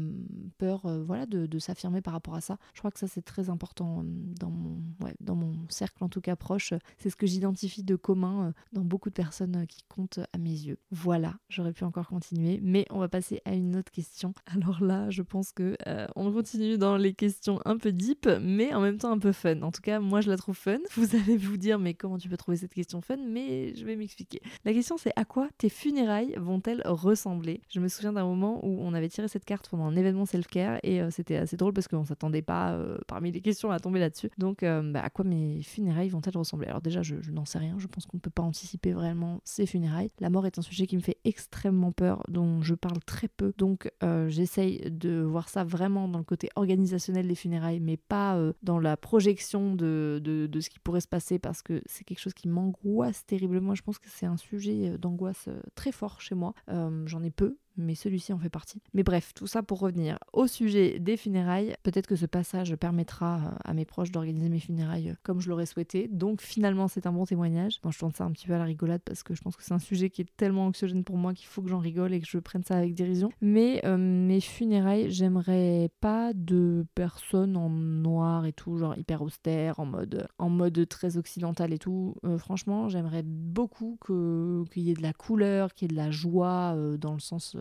peur 0.58 0.86
euh, 0.86 1.02
voilà, 1.02 1.26
de, 1.26 1.58
s'affirmer 1.58 2.00
par 2.00 2.12
rapport 2.12 2.34
à 2.34 2.40
ça. 2.40 2.58
Je 2.74 2.78
crois 2.78 2.90
que 2.90 2.98
ça 2.98 3.08
c'est 3.08 3.22
très 3.22 3.50
important 3.50 4.00
euh, 4.00 4.02
dans 4.38 4.50
mon, 4.50 4.78
dans 5.20 5.34
mon 5.34 5.52
cercle 5.68 6.04
en 6.04 6.08
tout 6.08 6.20
cas 6.20 6.36
proche. 6.36 6.72
C'est 6.98 7.10
ce 7.10 7.16
que 7.16 7.26
j'identifie 7.26 7.82
de 7.82 7.96
commun 7.96 8.54
dans 8.72 8.84
beaucoup 8.84 9.08
de 9.08 9.14
personnes 9.14 9.66
qui 9.66 9.82
comptent 9.88 10.20
à 10.32 10.38
mes 10.38 10.50
yeux. 10.50 10.78
Voilà, 10.90 11.34
j'aurais 11.48 11.72
pu 11.72 11.84
encore 11.84 12.08
continuer, 12.08 12.60
mais 12.62 12.86
on 12.90 12.98
va 12.98 13.08
passer 13.08 13.40
à 13.44 13.54
une 13.54 13.76
autre 13.76 13.90
question. 13.90 14.32
Alors 14.46 14.82
là, 14.82 15.10
je 15.10 15.22
pense 15.22 15.52
que 15.52 15.76
on 16.14 16.32
continue 16.32 16.78
dans 16.78 16.96
les 16.96 17.14
questions 17.14 17.60
un 17.64 17.76
peu 17.76 17.92
deep, 17.92 18.28
mais 18.40 18.72
en 18.74 18.80
même 18.80 18.98
temps 18.98 19.12
un 19.12 19.18
peu 19.18 19.32
fun. 19.32 19.62
En 19.62 19.72
tout 19.72 19.82
cas, 19.82 20.00
moi 20.00 20.20
je 20.20 20.30
la 20.30 20.36
trouve 20.36 20.56
fun. 20.56 20.78
Vous 20.94 21.16
allez 21.16 21.36
vous 21.36 21.56
dire, 21.56 21.78
mais 21.78 21.94
comment 21.94 22.18
tu 22.18 22.28
peux 22.28 22.36
trouver 22.36 22.56
cette 22.56 22.74
question 22.74 23.00
fun? 23.00 23.16
Mais 23.28 23.74
je 23.74 23.84
vais 23.84 23.96
m'expliquer. 23.96 24.40
La 24.64 24.72
question 24.72 24.96
c'est 24.96 25.12
à 25.16 25.24
quoi 25.24 25.48
tes 25.58 25.68
funérailles 25.68 26.34
vont-elles 26.38 26.82
ressembler? 26.84 27.62
Je 27.68 27.80
me 27.80 27.88
souviens 27.88 28.12
d'un 28.12 28.24
moment 28.24 28.64
où 28.64 28.80
on 28.80 28.94
avait 28.94 29.08
tiré 29.08 29.28
cette 29.30 29.44
carte 29.44 29.68
pendant 29.68 29.84
un 29.84 29.96
événement 29.96 30.26
self-care 30.26 30.78
et 30.82 31.00
euh, 31.00 31.10
c'était 31.10 31.36
assez 31.36 31.56
drôle 31.56 31.72
parce 31.72 31.88
qu'on 31.88 32.04
s'attendait 32.04 32.42
pas 32.42 32.72
euh, 32.72 32.98
parmi 33.06 33.30
les 33.32 33.40
questions 33.40 33.70
à 33.70 33.78
tomber 33.78 34.00
là-dessus. 34.00 34.30
Donc 34.38 34.62
euh, 34.62 34.82
bah, 34.82 35.02
à 35.02 35.10
quoi 35.10 35.24
mes 35.24 35.62
funérailles 35.62 36.08
vont-elles 36.08 36.36
ressembler? 36.36 36.66
Alors 36.66 36.82
déjà 36.82 37.02
je, 37.02 37.14
n'en 37.30 37.44
sais 37.44 37.58
rien, 37.58 37.76
je 37.78 37.86
pense 37.86 38.06
qu'on 38.06 38.16
ne 38.16 38.20
peut 38.20 38.30
pas 38.30 38.42
anticiper 38.42 38.92
vraiment 38.92 39.40
ces 39.44 39.66
funérailles. 39.66 40.10
La 40.20 40.30
mort 40.30 40.46
est 40.46 40.58
un 40.58 40.62
sujet 40.62 40.86
qui 40.86 40.96
me 40.96 41.02
fait 41.02 41.18
extrêmement 41.24 41.92
peur, 41.92 42.22
dont 42.28 42.62
je 42.62 42.74
parle 42.74 42.98
très 43.04 43.28
peu. 43.28 43.52
Donc 43.56 43.90
j'essaye 44.28 44.90
de 44.90 45.20
voir 45.20 45.48
ça 45.48 45.64
vraiment 45.64 46.08
dans 46.08 46.18
le 46.18 46.24
côté 46.24 46.48
organisationnel 46.56 47.28
des 47.28 47.34
funérailles, 47.34 47.80
mais 47.80 47.96
pas 47.96 48.38
dans 48.62 48.78
la 48.78 48.96
projection 48.96 49.74
de, 49.74 50.20
ce 50.60 50.68
qui 50.68 50.78
pourrait 50.78 51.00
se 51.00 51.08
passer 51.08 51.38
parce 51.38 51.62
que 51.62 51.82
c'est 51.86 52.04
quelque 52.04 52.18
chose 52.18 52.34
qui 52.34 52.48
m'angoisse 52.48 53.24
terriblement. 53.26 53.74
Je 53.74 53.82
pense 53.82 53.98
que 53.98 54.08
c'est 54.08 54.26
un 54.26 54.36
sujet 54.36 54.98
d'angoisse 54.98 55.48
très 55.74 55.92
fort 55.92 56.20
chez 56.20 56.34
moi. 56.34 56.54
J'en 56.68 57.22
ai 57.22 57.30
peu, 57.30 57.56
mais 57.80 57.94
celui-ci 57.94 58.32
en 58.32 58.38
fait 58.38 58.50
partie. 58.50 58.80
Mais 58.94 59.02
bref, 59.02 59.32
tout 59.34 59.46
ça 59.46 59.62
pour 59.62 59.80
revenir 59.80 60.18
au 60.32 60.46
sujet 60.46 60.98
des 60.98 61.16
funérailles. 61.16 61.74
Peut-être 61.82 62.06
que 62.06 62.16
ce 62.16 62.26
passage 62.26 62.74
permettra 62.76 63.36
euh, 63.36 63.50
à 63.64 63.74
mes 63.74 63.84
proches 63.84 64.10
d'organiser 64.10 64.48
mes 64.48 64.60
funérailles 64.60 65.10
euh, 65.10 65.14
comme 65.22 65.40
je 65.40 65.48
l'aurais 65.48 65.66
souhaité. 65.66 66.08
Donc 66.08 66.40
finalement, 66.40 66.88
c'est 66.88 67.06
un 67.06 67.12
bon 67.12 67.26
témoignage. 67.26 67.80
Bon, 67.82 67.90
je 67.90 67.98
tourne 67.98 68.12
ça 68.12 68.24
un 68.24 68.32
petit 68.32 68.46
peu 68.46 68.54
à 68.54 68.58
la 68.58 68.64
rigolade 68.64 69.02
parce 69.04 69.22
que 69.22 69.34
je 69.34 69.42
pense 69.42 69.56
que 69.56 69.62
c'est 69.62 69.74
un 69.74 69.78
sujet 69.78 70.10
qui 70.10 70.22
est 70.22 70.36
tellement 70.36 70.66
anxiogène 70.66 71.04
pour 71.04 71.16
moi 71.16 71.34
qu'il 71.34 71.46
faut 71.46 71.62
que 71.62 71.68
j'en 71.68 71.78
rigole 71.78 72.12
et 72.12 72.20
que 72.20 72.26
je 72.26 72.38
prenne 72.38 72.64
ça 72.64 72.76
avec 72.76 72.94
dérision. 72.94 73.30
Mais 73.40 73.80
euh, 73.84 73.96
mes 73.96 74.40
funérailles, 74.40 75.10
j'aimerais 75.10 75.90
pas 76.00 76.32
de 76.34 76.86
personnes 76.94 77.56
en 77.56 77.70
noir 77.70 78.46
et 78.46 78.52
tout, 78.52 78.78
genre 78.78 78.96
hyper 78.96 79.22
austère, 79.22 79.80
en 79.80 79.86
mode, 79.86 80.28
en 80.38 80.48
mode 80.48 80.88
très 80.88 81.16
occidental 81.16 81.72
et 81.72 81.78
tout. 81.78 82.14
franchement, 82.38 82.88
j'aimerais 82.88 83.22
beaucoup 83.24 83.98
qu'il 84.06 84.82
y 84.82 84.90
ait 84.90 84.94
de 84.94 85.02
la 85.02 85.12
couleur, 85.12 85.74
qu'il 85.74 85.90
y 85.90 85.92
ait 85.92 85.96
de 85.96 86.02
la 86.02 86.10
joie 86.10 86.76
dans 86.98 87.12
le 87.12 87.20
sens 87.20 87.56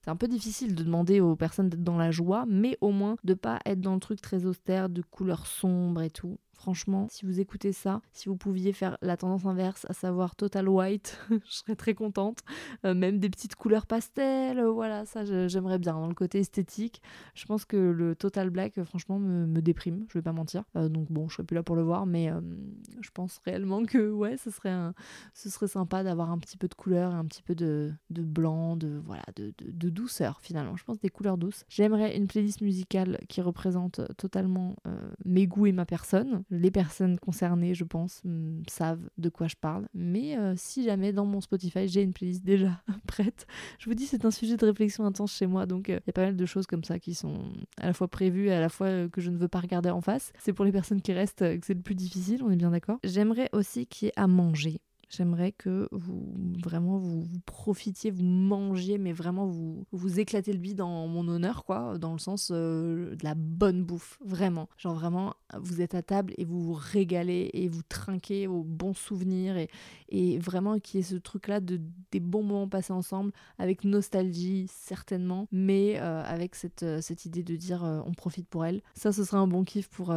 c'est 0.00 0.10
un 0.10 0.16
peu 0.16 0.28
difficile 0.28 0.74
de 0.74 0.82
demander 0.82 1.20
aux 1.20 1.36
personnes 1.36 1.68
d'être 1.68 1.84
dans 1.84 1.98
la 1.98 2.10
joie, 2.10 2.44
mais 2.48 2.78
au 2.80 2.90
moins 2.90 3.16
de 3.24 3.34
pas 3.34 3.58
être 3.66 3.80
dans 3.80 3.94
le 3.94 4.00
truc 4.00 4.20
très 4.20 4.44
austère, 4.44 4.88
de 4.88 5.02
couleurs 5.02 5.46
sombres 5.46 6.02
et 6.02 6.10
tout. 6.10 6.38
Franchement, 6.58 7.06
si 7.08 7.24
vous 7.24 7.38
écoutez 7.38 7.72
ça, 7.72 8.02
si 8.12 8.28
vous 8.28 8.34
pouviez 8.34 8.72
faire 8.72 8.98
la 9.00 9.16
tendance 9.16 9.46
inverse, 9.46 9.86
à 9.88 9.92
savoir 9.92 10.34
total 10.34 10.68
white, 10.68 11.16
je 11.30 11.52
serais 11.52 11.76
très 11.76 11.94
contente. 11.94 12.40
Euh, 12.84 12.94
même 12.94 13.20
des 13.20 13.30
petites 13.30 13.54
couleurs 13.54 13.86
pastel, 13.86 14.58
euh, 14.58 14.68
voilà, 14.68 15.04
ça 15.04 15.24
j'aimerais 15.46 15.78
bien. 15.78 15.92
Dans 15.92 16.08
le 16.08 16.14
côté 16.14 16.40
esthétique, 16.40 17.00
je 17.34 17.46
pense 17.46 17.64
que 17.64 17.76
le 17.76 18.16
total 18.16 18.50
black, 18.50 18.76
euh, 18.76 18.84
franchement, 18.84 19.20
me, 19.20 19.60
déprime, 19.62 20.04
je 20.08 20.14
vais 20.14 20.22
pas 20.22 20.32
mentir. 20.32 20.64
donc 20.74 21.12
bon, 21.12 21.28
je 21.28 21.34
serais 21.34 21.44
plus 21.44 21.54
là 21.54 21.62
pour 21.62 21.76
le 21.76 21.82
voir, 21.82 22.06
mais 22.06 22.32
je 23.00 23.10
pense 23.14 23.40
réellement 23.44 23.84
que 23.84 24.10
ouais, 24.10 24.36
ce 24.36 24.50
serait, 24.50 25.68
sympa 25.68 26.02
d'avoir 26.02 26.32
un 26.32 26.38
petit 26.38 26.56
peu 26.56 26.66
de 26.66 26.74
couleur 26.74 27.14
un 27.14 27.24
petit 27.24 27.42
peu 27.42 27.54
de, 27.54 27.92
blanc, 28.10 28.76
voilà, 29.04 29.22
de, 29.36 29.52
douceur 29.90 30.40
finalement. 30.40 30.76
Je 30.76 30.82
pense 30.82 30.98
des 30.98 31.08
couleurs 31.08 31.38
douces. 31.38 31.64
J'aimerais 31.68 32.16
une 32.16 32.26
playlist 32.26 32.62
musicale 32.62 33.20
qui 33.28 33.40
représente 33.42 34.00
totalement 34.16 34.74
mes 35.24 35.46
goûts 35.46 35.66
et 35.66 35.72
ma 35.72 35.86
personne 35.86 36.42
les 36.50 36.70
personnes 36.70 37.18
concernées, 37.18 37.74
je 37.74 37.84
pense, 37.84 38.20
mm, 38.24 38.62
savent 38.68 39.10
de 39.18 39.28
quoi 39.28 39.48
je 39.48 39.56
parle. 39.56 39.88
Mais 39.94 40.36
euh, 40.36 40.54
si 40.56 40.82
jamais 40.82 41.12
dans 41.12 41.26
mon 41.26 41.40
Spotify, 41.40 41.88
j'ai 41.88 42.02
une 42.02 42.12
playlist 42.12 42.44
déjà 42.44 42.82
prête, 43.06 43.46
je 43.78 43.86
vous 43.86 43.94
dis, 43.94 44.06
c'est 44.06 44.24
un 44.24 44.30
sujet 44.30 44.56
de 44.56 44.64
réflexion 44.64 45.04
intense 45.04 45.32
chez 45.32 45.46
moi. 45.46 45.66
Donc, 45.66 45.90
euh, 45.90 46.00
il 46.04 46.08
y 46.08 46.10
a 46.10 46.12
pas 46.12 46.24
mal 46.24 46.36
de 46.36 46.46
choses 46.46 46.66
comme 46.66 46.84
ça 46.84 46.98
qui 46.98 47.14
sont 47.14 47.38
à 47.78 47.86
la 47.86 47.92
fois 47.92 48.08
prévues 48.08 48.48
et 48.48 48.52
à 48.52 48.60
la 48.60 48.68
fois 48.68 48.86
euh, 48.86 49.08
que 49.08 49.20
je 49.20 49.30
ne 49.30 49.36
veux 49.36 49.48
pas 49.48 49.60
regarder 49.60 49.90
en 49.90 50.00
face. 50.00 50.32
C'est 50.38 50.52
pour 50.52 50.64
les 50.64 50.72
personnes 50.72 51.02
qui 51.02 51.12
restent 51.12 51.58
que 51.60 51.66
c'est 51.66 51.74
le 51.74 51.82
plus 51.82 51.94
difficile, 51.94 52.42
on 52.42 52.50
est 52.50 52.56
bien 52.56 52.70
d'accord. 52.70 52.98
J'aimerais 53.04 53.48
aussi 53.52 53.86
qu'il 53.86 54.06
y 54.06 54.08
ait 54.08 54.12
à 54.16 54.26
manger 54.26 54.80
J'aimerais 55.08 55.52
que 55.52 55.88
vous 55.90 56.34
vraiment 56.62 56.98
vous, 56.98 57.26
profitiez, 57.46 58.10
vous 58.10 58.24
mangiez, 58.24 58.98
mais 58.98 59.12
vraiment 59.12 59.46
vous 59.46 59.84
vous 59.92 60.20
éclatez 60.20 60.52
le 60.52 60.58
bide 60.58 60.78
dans 60.78 61.06
mon 61.08 61.26
honneur, 61.28 61.64
quoi, 61.64 61.98
dans 61.98 62.12
le 62.12 62.18
sens 62.18 62.50
de 62.50 63.16
la 63.22 63.34
bonne 63.34 63.82
bouffe, 63.82 64.18
vraiment. 64.24 64.68
Genre 64.76 64.94
vraiment, 64.94 65.34
vous 65.58 65.80
êtes 65.80 65.94
à 65.94 66.02
table 66.02 66.34
et 66.36 66.44
vous 66.44 66.62
vous 66.62 66.78
régalez 66.78 67.50
et 67.54 67.68
vous 67.68 67.82
trinquez 67.88 68.46
aux 68.46 68.62
bons 68.62 68.94
souvenirs 68.94 69.56
et, 69.56 69.68
et 70.10 70.38
vraiment 70.38 70.78
qu'il 70.78 70.98
y 70.98 71.00
ait 71.00 71.06
ce 71.06 71.16
truc-là 71.16 71.60
de 71.60 71.80
des 72.10 72.20
bons 72.20 72.42
moments 72.42 72.68
passés 72.68 72.92
ensemble 72.92 73.32
avec 73.58 73.84
nostalgie 73.84 74.66
certainement, 74.68 75.46
mais 75.52 75.96
avec 75.98 76.54
cette, 76.54 76.84
cette 77.00 77.24
idée 77.24 77.42
de 77.42 77.56
dire 77.56 77.82
on 78.06 78.12
profite 78.12 78.48
pour 78.48 78.64
elle. 78.64 78.82
Ça, 78.94 79.12
ce 79.12 79.24
serait 79.24 79.38
un 79.38 79.46
bon 79.46 79.64
kiff 79.64 79.88
pour 79.88 80.12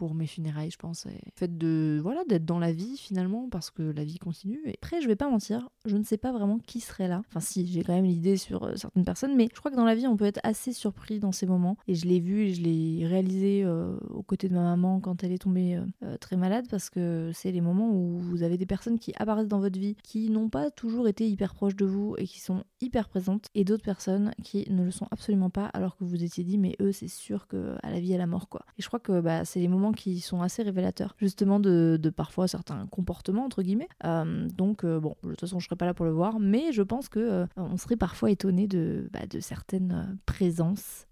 pour 0.00 0.14
mes 0.14 0.26
funérailles, 0.26 0.70
je 0.70 0.78
pense. 0.78 1.04
Et 1.04 1.10
le 1.10 1.32
fait 1.36 1.58
de 1.58 2.00
voilà 2.02 2.24
d'être 2.26 2.46
dans 2.46 2.58
la 2.58 2.72
vie 2.72 2.96
finalement, 2.96 3.50
parce 3.50 3.70
que 3.70 3.82
la 3.82 4.02
vie 4.02 4.16
continue. 4.16 4.62
Et 4.64 4.78
après, 4.82 5.02
je 5.02 5.06
vais 5.06 5.14
pas 5.14 5.28
mentir, 5.28 5.68
je 5.84 5.94
ne 5.94 6.04
sais 6.04 6.16
pas 6.16 6.32
vraiment 6.32 6.58
qui 6.58 6.80
serait 6.80 7.06
là. 7.06 7.20
Enfin, 7.28 7.40
si, 7.40 7.66
j'ai 7.66 7.84
quand 7.84 7.92
même 7.92 8.06
l'idée 8.06 8.38
sur 8.38 8.64
euh, 8.64 8.76
certaines 8.76 9.04
personnes, 9.04 9.36
mais 9.36 9.48
je 9.52 9.60
crois 9.60 9.70
que 9.70 9.76
dans 9.76 9.84
la 9.84 9.94
vie, 9.94 10.06
on 10.06 10.16
peut 10.16 10.24
être 10.24 10.40
assez 10.42 10.72
surpris 10.72 11.20
dans 11.20 11.32
ces 11.32 11.44
moments. 11.44 11.76
Et 11.86 11.94
je 11.94 12.06
l'ai 12.06 12.18
vu 12.18 12.44
et 12.44 12.54
je 12.54 12.62
l'ai 12.62 13.06
réalisé 13.06 13.62
euh, 13.62 13.94
aux 14.08 14.22
côtés 14.22 14.48
de 14.48 14.54
ma 14.54 14.62
maman 14.62 15.00
quand 15.00 15.22
elle 15.22 15.32
est 15.32 15.42
tombée 15.42 15.78
euh, 16.02 16.16
très 16.16 16.38
malade, 16.38 16.64
parce 16.70 16.88
que 16.88 17.30
c'est 17.34 17.52
les 17.52 17.60
moments 17.60 17.90
où 17.90 18.20
vous 18.20 18.42
avez 18.42 18.56
des 18.56 18.64
personnes 18.64 18.98
qui 18.98 19.12
apparaissent 19.18 19.48
dans 19.48 19.60
votre 19.60 19.78
vie, 19.78 19.96
qui 20.02 20.30
n'ont 20.30 20.48
pas 20.48 20.70
toujours 20.70 21.08
été 21.08 21.28
hyper 21.28 21.52
proches 21.52 21.76
de 21.76 21.84
vous 21.84 22.14
et 22.16 22.24
qui 22.24 22.40
sont 22.40 22.64
hyper 22.80 23.10
présentes, 23.10 23.48
et 23.54 23.64
d'autres 23.64 23.84
personnes 23.84 24.32
qui 24.42 24.66
ne 24.70 24.82
le 24.82 24.92
sont 24.92 25.08
absolument 25.10 25.50
pas, 25.50 25.66
alors 25.66 25.98
que 25.98 26.04
vous 26.04 26.24
étiez 26.24 26.42
dit, 26.42 26.56
mais 26.56 26.74
eux, 26.80 26.92
c'est 26.92 27.08
sûr 27.08 27.46
que 27.48 27.74
à 27.82 27.90
la 27.90 28.00
vie, 28.00 28.14
à 28.14 28.18
la 28.18 28.26
mort, 28.26 28.48
quoi. 28.48 28.64
Et 28.78 28.82
je 28.82 28.86
crois 28.86 28.98
que 28.98 29.20
bah, 29.20 29.44
c'est 29.44 29.60
les 29.60 29.68
moments 29.68 29.89
qui 29.92 30.20
sont 30.20 30.42
assez 30.42 30.62
révélateurs, 30.62 31.14
justement, 31.18 31.60
de, 31.60 31.98
parfois 32.14 32.48
certains 32.48 32.86
comportements, 32.86 33.44
entre 33.44 33.62
guillemets. 33.62 33.88
Euh, 34.04 34.48
donc, 34.48 34.84
euh, 34.84 35.00
bon, 35.00 35.16
de 35.22 35.30
toute 35.30 35.40
façon, 35.40 35.58
je 35.58 35.66
serais 35.66 35.76
pas 35.76 35.86
là 35.86 35.94
pour 35.94 36.06
le 36.06 36.12
voir, 36.12 36.40
mais 36.40 36.72
je 36.72 36.82
pense 36.82 37.08
que 37.08 37.20
euh, 37.20 37.46
on 37.56 37.76
serait 37.76 37.96
parfois 37.96 38.30
étonné 38.30 38.68
bah, 39.12 39.26
de 39.28 39.40
certaines 39.40 40.18
présences 40.26 41.06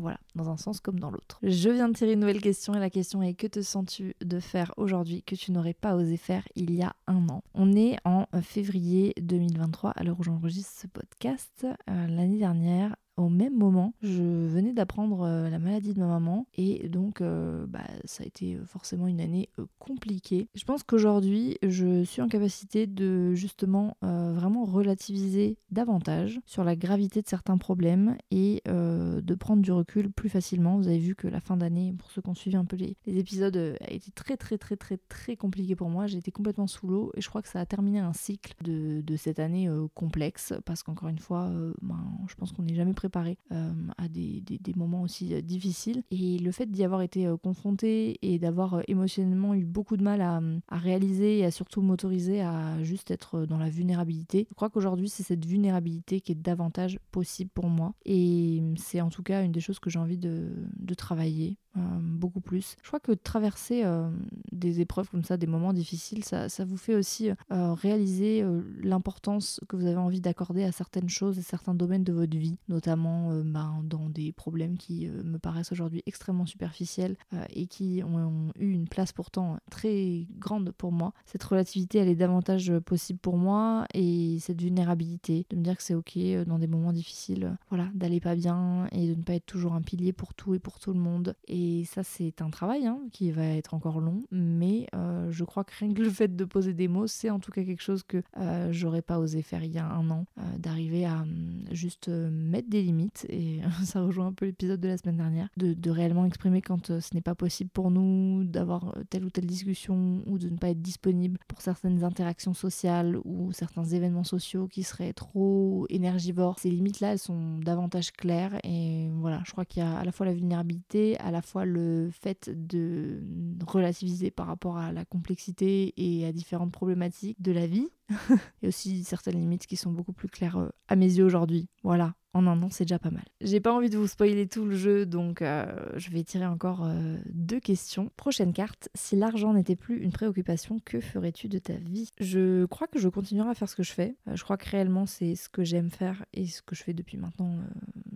voilà, 0.00 0.18
dans 0.34 0.50
un 0.50 0.56
sens 0.56 0.80
comme 0.80 0.98
dans 0.98 1.10
l'autre. 1.12 1.38
Je 1.44 1.70
viens 1.70 1.88
de 1.88 1.94
tirer 1.94 2.14
une 2.14 2.20
nouvelle 2.20 2.40
question 2.40 2.74
et 2.74 2.80
la 2.80 2.90
question 2.90 3.22
est 3.22 3.34
que 3.34 3.46
te 3.46 3.62
sens-tu 3.62 4.16
de 4.20 4.40
faire 4.40 4.74
aujourd'hui 4.76 5.22
que 5.22 5.36
tu 5.36 5.52
n'aurais 5.52 5.72
pas 5.74 5.94
osé 5.94 6.16
faire 6.16 6.42
il 6.56 6.74
y 6.74 6.82
a 6.82 6.96
un 7.06 7.28
an? 7.28 7.44
On 7.54 7.76
est 7.76 7.96
en 8.04 8.26
février 8.42 9.14
2023 9.20 9.90
à 9.90 10.02
l'heure 10.02 10.18
où 10.18 10.24
j'enregistre 10.24 10.72
ce 10.80 10.86
podcast. 10.88 11.66
L'année 11.86 12.38
dernière, 12.38 12.96
au 13.16 13.28
même 13.28 13.56
moment, 13.56 13.94
je 14.02 14.22
venais 14.22 14.72
d'apprendre 14.72 15.22
euh, 15.22 15.50
la 15.50 15.58
maladie 15.58 15.92
de 15.92 16.00
ma 16.00 16.06
maman 16.06 16.46
et 16.54 16.88
donc 16.88 17.20
euh, 17.20 17.66
bah, 17.66 17.86
ça 18.04 18.24
a 18.24 18.26
été 18.26 18.54
euh, 18.54 18.64
forcément 18.64 19.06
une 19.06 19.20
année 19.20 19.50
compliquée. 19.78 20.48
Je 20.54 20.64
pense 20.64 20.82
qu'aujourd'hui, 20.82 21.58
je 21.62 22.04
suis 22.04 22.22
en 22.22 22.28
capacité 22.28 22.86
de 22.86 23.34
justement 23.34 23.96
vraiment 24.00 24.64
relativiser 24.64 25.58
davantage 25.70 26.40
sur 26.46 26.64
la 26.64 26.76
gravité 26.76 27.22
de 27.22 27.28
certains 27.28 27.58
problèmes 27.58 28.16
et 28.30 28.62
de 28.66 29.34
prendre 29.34 29.62
du 29.62 29.72
recul 29.72 30.10
plus 30.10 30.28
facilement. 30.28 30.76
Vous 30.76 30.88
avez 30.88 30.98
vu 30.98 31.14
que 31.14 31.28
la 31.28 31.40
fin 31.40 31.56
d'année, 31.56 31.94
pour 31.98 32.10
ceux 32.10 32.22
qui 32.22 32.28
ont 32.28 32.34
suivi 32.34 32.56
un 32.56 32.64
peu 32.64 32.76
les, 32.76 32.96
épisodes, 33.06 33.56
a 33.56 33.92
été 33.92 34.10
très 34.12 34.36
très 34.36 34.58
très 34.58 34.76
très 34.76 34.96
très 34.96 35.36
compliqué 35.36 35.76
pour 35.76 35.88
moi. 35.88 36.06
J'ai 36.06 36.18
été 36.18 36.30
complètement 36.30 36.66
sous 36.66 36.86
l'eau 36.86 37.12
et 37.16 37.20
je 37.20 37.28
crois 37.28 37.42
que 37.42 37.48
ça 37.48 37.60
a 37.60 37.66
terminé 37.66 37.98
un 37.98 38.12
cycle 38.12 38.54
de, 38.62 39.16
cette 39.16 39.38
année 39.38 39.68
complexe 39.94 40.54
parce 40.64 40.82
qu'encore 40.82 41.08
une 41.08 41.18
fois, 41.18 41.50
ben, 41.82 42.00
je 42.28 42.34
pense 42.34 42.52
qu'on 42.52 42.62
n'est 42.62 42.74
jamais 42.74 42.94
préparé 43.02 43.36
euh, 43.50 43.72
à 43.98 44.06
des, 44.06 44.42
moments 44.76 45.02
aussi 45.02 45.34
euh, 45.34 45.40
difficiles. 45.40 46.04
Et 46.12 46.38
le 46.38 46.52
fait 46.52 46.70
d'y 46.70 46.84
avoir 46.84 47.02
été 47.02 47.26
euh, 47.26 47.36
confronté 47.36 48.16
et 48.22 48.38
d'avoir 48.38 48.82
émotionnellement 48.86 49.54
eu 49.54 49.64
beaucoup 49.64 49.96
de 49.96 50.04
mal 50.04 50.20
à, 50.20 50.40
réaliser 50.70 51.38
et 51.38 51.44
à 51.44 51.50
surtout 51.50 51.82
m'autoriser 51.82 52.42
à 52.42 52.80
juste 52.84 53.10
être 53.10 53.44
dans 53.44 53.58
la 53.58 53.70
vulnérabilité, 53.70 54.46
je 54.48 54.54
crois 54.54 54.70
qu'aujourd'hui 54.70 55.08
c'est 55.08 55.22
cette 55.22 55.44
vulnérabilité 55.44 56.20
qui 56.20 56.32
est 56.32 56.36
davantage 56.36 56.98
possible 57.10 57.50
pour 57.52 57.66
moi. 57.66 57.92
Et 58.04 58.62
c'est 58.76 59.00
en 59.00 59.10
tout 59.10 59.22
cas 59.22 59.42
une 59.42 59.52
des 59.52 59.60
choses 59.60 59.80
que 59.80 59.90
j'ai 59.90 59.98
envie 59.98 60.18
de, 60.18 60.50
de 60.76 60.94
travailler 60.94 61.56
euh, 61.76 61.80
beaucoup 62.02 62.40
plus. 62.40 62.76
Je 62.82 62.88
crois 62.88 63.00
que 63.00 63.12
traverser 63.12 63.82
euh, 63.84 64.10
des 64.50 64.80
épreuves 64.80 65.08
comme 65.08 65.24
ça, 65.24 65.38
des 65.38 65.46
moments 65.46 65.72
difficiles, 65.72 66.22
ça, 66.22 66.50
ça 66.50 66.66
vous 66.66 66.76
fait 66.76 66.94
aussi 66.94 67.30
euh, 67.30 67.72
réaliser 67.72 68.44
l'importance 68.82 69.60
que 69.68 69.76
vous 69.76 69.86
avez 69.86 69.96
envie 69.96 70.20
d'accorder 70.20 70.64
à 70.64 70.72
certaines 70.72 71.08
choses 71.08 71.38
et 71.38 71.42
certains 71.42 71.74
domaines 71.74 72.04
de 72.04 72.12
votre 72.12 72.36
vie, 72.36 72.58
notamment 72.68 73.32
ben, 73.44 73.82
dans 73.84 74.08
des 74.08 74.32
problèmes 74.32 74.76
qui 74.76 75.08
me 75.08 75.38
paraissent 75.38 75.72
aujourd'hui 75.72 76.02
extrêmement 76.06 76.46
superficiels 76.46 77.16
et 77.50 77.66
qui 77.66 78.02
ont, 78.04 78.50
eu 78.58 78.70
une 78.70 78.88
place 78.88 79.12
pourtant 79.12 79.58
très 79.70 80.26
grande 80.38 80.72
pour 80.72 80.92
moi. 80.92 81.12
Cette 81.24 81.42
relativité, 81.42 81.98
elle 81.98 82.08
est 82.08 82.14
davantage 82.14 82.72
possible 82.80 83.18
pour 83.18 83.36
moi 83.36 83.86
et 83.94 84.38
cette 84.40 84.60
vulnérabilité, 84.60 85.46
de 85.50 85.56
me 85.56 85.62
dire 85.62 85.76
que 85.76 85.82
c'est 85.82 85.94
ok 85.94 86.18
dans 86.46 86.58
des 86.58 86.66
moments 86.66 86.92
difficiles, 86.92 87.56
voilà, 87.70 87.88
d'aller 87.94 88.20
pas 88.20 88.34
bien 88.34 88.86
et 88.92 89.08
de 89.08 89.14
ne 89.14 89.22
pas 89.22 89.34
être 89.34 89.46
toujours 89.46 89.74
un 89.74 89.82
pilier 89.82 90.12
pour 90.12 90.34
tout 90.34 90.54
et 90.54 90.58
pour 90.58 90.78
tout 90.78 90.92
le 90.92 91.00
monde. 91.00 91.34
Et 91.48 91.61
et 91.62 91.84
ça, 91.84 92.02
c'est 92.02 92.42
un 92.42 92.50
travail 92.50 92.86
hein, 92.86 92.98
qui 93.12 93.30
va 93.30 93.44
être 93.44 93.74
encore 93.74 94.00
long, 94.00 94.22
mais 94.32 94.88
euh, 94.94 95.30
je 95.30 95.44
crois 95.44 95.62
que 95.62 95.72
rien 95.78 95.94
que 95.94 96.02
le 96.02 96.10
fait 96.10 96.34
de 96.34 96.44
poser 96.44 96.74
des 96.74 96.88
mots, 96.88 97.06
c'est 97.06 97.30
en 97.30 97.38
tout 97.38 97.52
cas 97.52 97.62
quelque 97.62 97.82
chose 97.82 98.02
que 98.02 98.22
euh, 98.38 98.68
j'aurais 98.72 99.02
pas 99.02 99.18
osé 99.18 99.42
faire 99.42 99.62
il 99.62 99.72
y 99.72 99.78
a 99.78 99.86
un 99.86 100.10
an, 100.10 100.26
euh, 100.38 100.42
d'arriver 100.58 101.04
à 101.04 101.22
hum, 101.22 101.64
juste 101.70 102.08
mettre 102.08 102.68
des 102.68 102.82
limites, 102.82 103.26
et 103.28 103.60
ça 103.84 104.02
rejoint 104.02 104.26
un 104.26 104.32
peu 104.32 104.46
l'épisode 104.46 104.80
de 104.80 104.88
la 104.88 104.98
semaine 104.98 105.18
dernière, 105.18 105.48
de, 105.56 105.90
réellement 105.90 106.24
exprimer 106.24 106.62
quand 106.62 107.00
ce 107.00 107.14
n'est 107.14 107.20
pas 107.20 107.34
possible 107.34 107.70
pour 107.70 107.90
nous 107.90 108.44
d'avoir 108.44 108.96
telle 109.10 109.24
ou 109.24 109.30
telle 109.30 109.46
discussion 109.46 110.22
ou 110.26 110.38
de 110.38 110.48
ne 110.48 110.56
pas 110.56 110.70
être 110.70 110.80
disponible 110.80 111.38
pour 111.46 111.60
certaines 111.60 112.02
interactions 112.02 112.54
sociales 112.54 113.18
ou 113.24 113.52
certains 113.52 113.84
événements 113.84 114.24
sociaux 114.24 114.68
qui 114.68 114.82
seraient 114.82 115.12
trop 115.12 115.86
énergivores. 115.90 116.58
Ces 116.58 116.70
limites-là, 116.70 117.12
elles 117.12 117.18
sont 117.18 117.58
davantage 117.58 118.12
claires, 118.12 118.58
et 118.64 119.10
voilà, 119.12 119.42
je 119.44 119.52
crois 119.52 119.66
qu'il 119.66 119.82
y 119.82 119.86
a 119.86 119.98
à 119.98 120.04
la 120.04 120.12
fois 120.12 120.26
la 120.26 120.32
vulnérabilité, 120.32 121.18
à 121.18 121.30
la 121.30 121.42
fois 121.42 121.51
le 121.60 122.10
fait 122.10 122.50
de 122.52 123.20
relativiser 123.66 124.30
par 124.30 124.46
rapport 124.46 124.76
à 124.76 124.92
la 124.92 125.04
complexité 125.04 125.94
et 125.96 126.26
à 126.26 126.32
différentes 126.32 126.72
problématiques 126.72 127.40
de 127.40 127.52
la 127.52 127.66
vie, 127.66 127.88
et 128.62 128.68
aussi 128.68 129.04
certaines 129.04 129.38
limites 129.38 129.66
qui 129.66 129.76
sont 129.76 129.92
beaucoup 129.92 130.12
plus 130.12 130.28
claires 130.28 130.58
euh, 130.58 130.68
à 130.88 130.96
mes 130.96 131.06
yeux 131.06 131.24
aujourd'hui. 131.24 131.68
Voilà, 131.82 132.14
en 132.34 132.46
un 132.46 132.62
an, 132.62 132.68
c'est 132.70 132.84
déjà 132.84 132.98
pas 132.98 133.10
mal. 133.10 133.24
J'ai 133.40 133.60
pas 133.60 133.72
envie 133.72 133.90
de 133.90 133.96
vous 133.96 134.06
spoiler 134.06 134.46
tout 134.46 134.64
le 134.64 134.76
jeu, 134.76 135.06
donc 135.06 135.42
euh, 135.42 135.66
je 135.96 136.10
vais 136.10 136.22
tirer 136.24 136.46
encore 136.46 136.84
euh, 136.84 137.16
deux 137.26 137.60
questions. 137.60 138.10
Prochaine 138.16 138.52
carte, 138.52 138.88
si 138.94 139.16
l'argent 139.16 139.52
n'était 139.54 139.76
plus 139.76 139.98
une 139.98 140.12
préoccupation, 140.12 140.78
que 140.84 141.00
ferais-tu 141.00 141.48
de 141.48 141.58
ta 141.58 141.74
vie? 141.74 142.10
Je 142.20 142.64
crois 142.66 142.86
que 142.86 142.98
je 142.98 143.08
continuerai 143.08 143.50
à 143.50 143.54
faire 143.54 143.68
ce 143.68 143.76
que 143.76 143.82
je 143.82 143.92
fais. 143.92 144.16
je 144.32 144.42
crois 144.42 144.56
que 144.56 144.68
réellement 144.68 145.06
c'est 145.06 145.34
ce 145.34 145.48
que 145.48 145.64
j'aime 145.64 145.90
faire 145.90 146.24
et 146.32 146.46
ce 146.46 146.62
que 146.62 146.74
je 146.74 146.82
fais 146.82 146.94
depuis 146.94 147.16
maintenant 147.16 147.56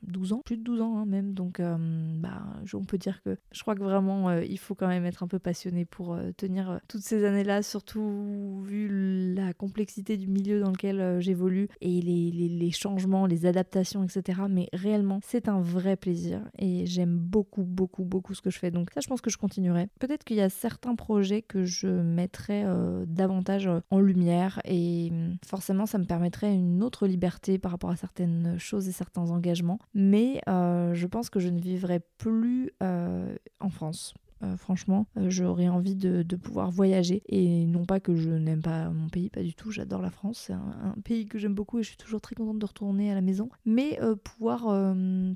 12 0.07 0.33
ans, 0.33 0.43
plus 0.45 0.57
de 0.57 0.63
12 0.63 0.81
ans 0.81 0.99
hein, 0.99 1.07
même, 1.07 1.35
donc 1.35 1.61
bah, 1.61 2.43
on 2.75 2.85
peut 2.85 2.99
dire 2.99 3.23
que 3.23 3.37
je 3.53 3.61
crois 3.63 3.75
que 3.75 3.83
vraiment 3.83 4.33
il 4.39 4.59
faut 4.59 4.75
quand 4.75 4.89
même 4.89 5.05
être 5.05 5.23
un 5.23 5.29
peu 5.29 5.39
passionné 5.39 5.85
pour 5.85 6.19
tenir 6.37 6.81
toutes 6.89 7.03
ces 7.03 7.25
années-là, 7.25 7.63
surtout 7.63 8.63
vu 8.65 9.35
la 9.35 9.53
complexité 9.53 10.17
du 10.17 10.29
milieu 10.29 10.61
dans 10.61 10.71
lequel 10.71 11.01
euh, 11.01 11.21
j'évolue 11.21 11.69
et 11.81 12.01
les, 12.01 12.71
changements, 12.71 13.27
les 13.27 13.47
adaptations, 13.47 14.05
etc. 14.05 14.43
Mais 14.51 14.69
réellement, 14.73 15.21
c'est 15.23 15.49
un 15.49 15.61
vrai 15.61 15.97
plaisir 15.97 16.41
et 16.59 16.87
j'aime 16.87 17.17
beaucoup, 17.17 17.63
beaucoup, 17.63 18.05
beaucoup 18.05 18.35
ce 18.35 18.43
que 18.43 18.51
je 18.51 18.59
fais. 18.59 18.71
Donc 18.71 18.91
ça, 18.93 19.01
je 19.01 19.09
pense 19.09 19.21
que 19.21 19.31
je 19.31 19.39
continuerai. 19.39 19.89
Peut-être 19.99 20.25
qu'il 20.25 20.37
y 20.37 20.41
a 20.41 20.51
certains 20.51 20.95
projets 20.95 21.43
que 21.43 21.65
je 21.65 21.89
mettrais 21.89 22.65
euh, 22.67 23.05
davantage 23.07 23.67
euh, 23.67 23.81
en 23.91 24.01
lumière 24.01 24.61
et 24.65 25.09
hum, 25.11 25.37
forcément, 25.45 25.87
ça 25.87 25.99
me 25.99 26.05
permettrait 26.05 26.53
une 26.55 26.83
autre 26.83 27.07
liberté 27.07 27.59
par 27.59 27.71
rapport 27.71 27.91
à 27.91 27.97
certaines 27.97 28.59
choses 28.59 28.89
et 28.89 28.93
certains 28.93 29.31
engagements. 29.31 29.79
Mais 29.99 30.43
je 30.47 31.07
pense 31.07 31.31
que 31.31 31.41
je 31.41 31.49
ne 31.49 31.59
vivrai 31.59 32.01
plus 32.19 32.71
en 32.81 33.71
France. 33.71 34.15
Euh, 34.43 34.57
franchement, 34.57 35.07
euh, 35.17 35.31
j'aurais 35.31 35.69
envie 35.69 35.95
de, 35.95 36.25
pouvoir 36.37 36.71
voyager. 36.71 37.23
Et 37.29 37.65
non 37.65 37.85
pas 37.85 38.01
que 38.01 38.15
je 38.15 38.29
n'aime 38.31 38.61
pas 38.61 38.91
mon 38.91 39.09
pays, 39.09 39.31
pas 39.31 39.43
du 39.43 39.55
tout. 39.55 39.71
J'adore 39.71 40.03
la 40.03 40.11
France. 40.11 40.45
C'est 40.47 40.53
un, 40.53 40.95
pays 41.05 41.27
que 41.27 41.39
j'aime 41.39 41.55
beaucoup 41.55 41.79
et 41.79 41.83
je 41.83 41.89
suis 41.89 41.97
toujours 41.97 42.21
très 42.21 42.35
contente 42.35 42.59
de 42.59 42.67
retourner 42.67 43.11
à 43.11 43.15
la 43.15 43.21
maison. 43.21 43.49
Mais 43.65 43.99
euh, 44.03 44.17
pouvoir 44.17 44.67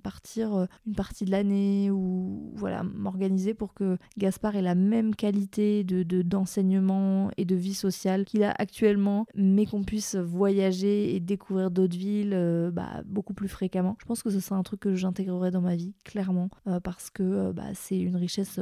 partir 0.03 0.67
une 0.87 0.95
partie 0.95 1.25
de 1.25 1.31
l'année 1.31 1.91
ou 1.91 2.53
voilà, 2.55 2.83
m'organiser 2.83 3.55
pour 3.55 3.75
que 3.75 3.99
Gaspard 4.19 4.57
ait 4.57 4.63
la 4.63 4.75
même 4.75 5.15
qualité 5.15 5.85
de, 5.85 6.23
d'enseignement 6.23 7.31
et 7.37 7.45
de 7.45 7.55
vie 7.55 7.75
sociale 7.75 8.25
qu'il 8.25 8.43
a 8.43 8.53
actuellement, 8.59 9.27
mais 9.35 9.67
qu'on 9.67 9.83
puisse 9.83 10.17
voyager 10.17 11.15
et 11.15 11.21
découvrir 11.21 11.71
d'autres 11.71 11.97
villes 11.97 12.71
bah, 12.73 13.03
beaucoup 13.07 13.35
plus 13.35 13.49
fréquemment. 13.49 13.97
Je 14.01 14.07
pense 14.07 14.23
que 14.23 14.31
ce 14.31 14.41
serait 14.41 14.59
un 14.59 14.63
truc 14.63 14.81
que 14.81 14.95
j'intégrerais 14.95 15.51
dans 15.51 15.61
ma 15.61 15.77
vie, 15.77 15.95
clairement, 16.05 16.51
parce 16.83 17.11
que 17.11 17.53
bah, 17.53 17.75
c'est 17.75 17.99
une 17.99 18.17
richesse 18.17 18.61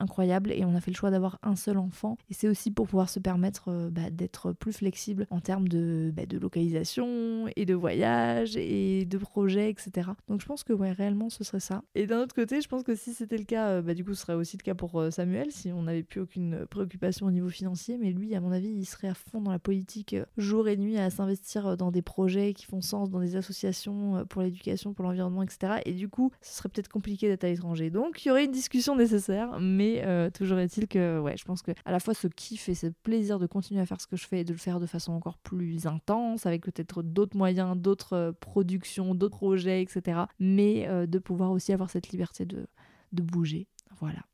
incroyable 0.00 0.52
et 0.52 0.64
on 0.64 0.74
a 0.74 0.80
fait 0.80 0.90
le 0.90 0.96
choix 0.96 1.10
d'avoir 1.10 1.38
un 1.42 1.56
seul 1.56 1.78
enfant. 1.78 2.16
Et 2.30 2.34
c'est 2.34 2.48
aussi 2.48 2.70
pour 2.70 2.86
pouvoir 2.86 3.08
se 3.08 3.18
permettre 3.18 3.90
bah, 3.90 4.10
d'être 4.10 4.52
plus 4.52 4.72
flexible 4.72 5.26
en 5.30 5.40
termes 5.40 5.68
de, 5.68 6.12
bah, 6.14 6.26
de 6.26 6.38
localisation 6.38 7.46
et 7.56 7.64
de 7.64 7.74
voyage 7.74 8.56
et 8.56 9.04
de 9.04 9.18
projets, 9.18 9.70
etc. 9.70 10.10
Donc 10.28 10.40
je 10.40 10.46
pense 10.46 10.64
que 10.64 10.72
ouais, 10.72 10.92
réellement 10.92 11.30
ce 11.30 11.44
serait 11.44 11.60
ça. 11.60 11.82
Et 11.94 12.06
d'un 12.06 12.20
autre 12.20 12.34
côté, 12.34 12.60
je 12.60 12.68
pense 12.68 12.82
que 12.82 12.94
si 12.94 13.12
c'était 13.12 13.38
le 13.38 13.44
cas, 13.44 13.82
bah, 13.82 13.94
du 13.94 14.04
coup 14.04 14.14
ce 14.14 14.22
serait 14.22 14.34
aussi 14.34 14.56
le 14.56 14.62
cas 14.62 14.74
pour 14.74 15.02
Samuel 15.10 15.50
si 15.50 15.72
on 15.72 15.82
n'avait 15.82 16.02
plus 16.02 16.20
aucune 16.20 16.66
préoccupation 16.66 17.26
au 17.26 17.30
niveau 17.30 17.48
financier. 17.48 17.98
Mais 17.98 18.10
lui, 18.10 18.34
à 18.34 18.40
mon 18.40 18.52
avis, 18.52 18.68
il 18.68 18.84
serait 18.84 19.08
à 19.08 19.14
fond 19.14 19.40
dans 19.40 19.52
la 19.52 19.58
politique 19.58 20.16
jour 20.36 20.68
et 20.68 20.76
nuit 20.76 20.98
à 20.98 21.10
s'investir 21.10 21.76
dans 21.76 21.90
des 21.90 22.02
projets 22.02 22.54
qui 22.54 22.66
font 22.66 22.80
sens, 22.80 23.10
dans 23.10 23.20
des 23.20 23.36
associations 23.36 24.24
pour 24.28 24.42
l'éducation, 24.42 24.92
pour 24.94 25.04
l'environnement, 25.04 25.42
etc. 25.42 25.80
Et 25.84 25.92
du 25.92 26.08
coup, 26.08 26.30
ce 26.40 26.56
serait 26.56 26.68
peut-être 26.68 26.88
compliqué 26.88 27.28
d'être 27.28 27.44
à 27.44 27.48
l'étranger. 27.48 27.90
Donc 27.90 28.24
il 28.24 28.28
y 28.28 28.30
aurait 28.30 28.44
une 28.44 28.52
discussion 28.52 28.96
nécessaire, 28.96 29.58
mais 29.62 30.02
euh, 30.04 30.30
toujours 30.30 30.58
est-il 30.58 30.88
que 30.88 31.20
ouais, 31.20 31.36
je 31.36 31.44
pense 31.44 31.62
que 31.62 31.70
à 31.84 31.92
la 31.92 32.00
fois 32.00 32.14
ce 32.14 32.26
kiff 32.26 32.68
et 32.68 32.74
ce 32.74 32.88
plaisir 32.88 33.38
de 33.38 33.46
continuer 33.46 33.80
à 33.80 33.86
faire 33.86 34.00
ce 34.00 34.06
que 34.06 34.16
je 34.16 34.26
fais 34.26 34.40
et 34.40 34.44
de 34.44 34.52
le 34.52 34.58
faire 34.58 34.80
de 34.80 34.86
façon 34.86 35.12
encore 35.12 35.38
plus 35.38 35.86
intense, 35.86 36.46
avec 36.46 36.62
peut-être 36.62 37.02
d'autres 37.02 37.36
moyens, 37.36 37.76
d'autres 37.76 38.14
euh, 38.14 38.32
productions, 38.32 39.14
d'autres 39.14 39.36
projets, 39.36 39.82
etc. 39.82 40.22
Mais 40.38 40.86
euh, 40.88 41.06
de 41.06 41.18
pouvoir 41.18 41.52
aussi 41.52 41.72
avoir 41.72 41.90
cette 41.90 42.08
liberté 42.08 42.44
de, 42.44 42.66
de 43.12 43.22
bouger 43.22 43.68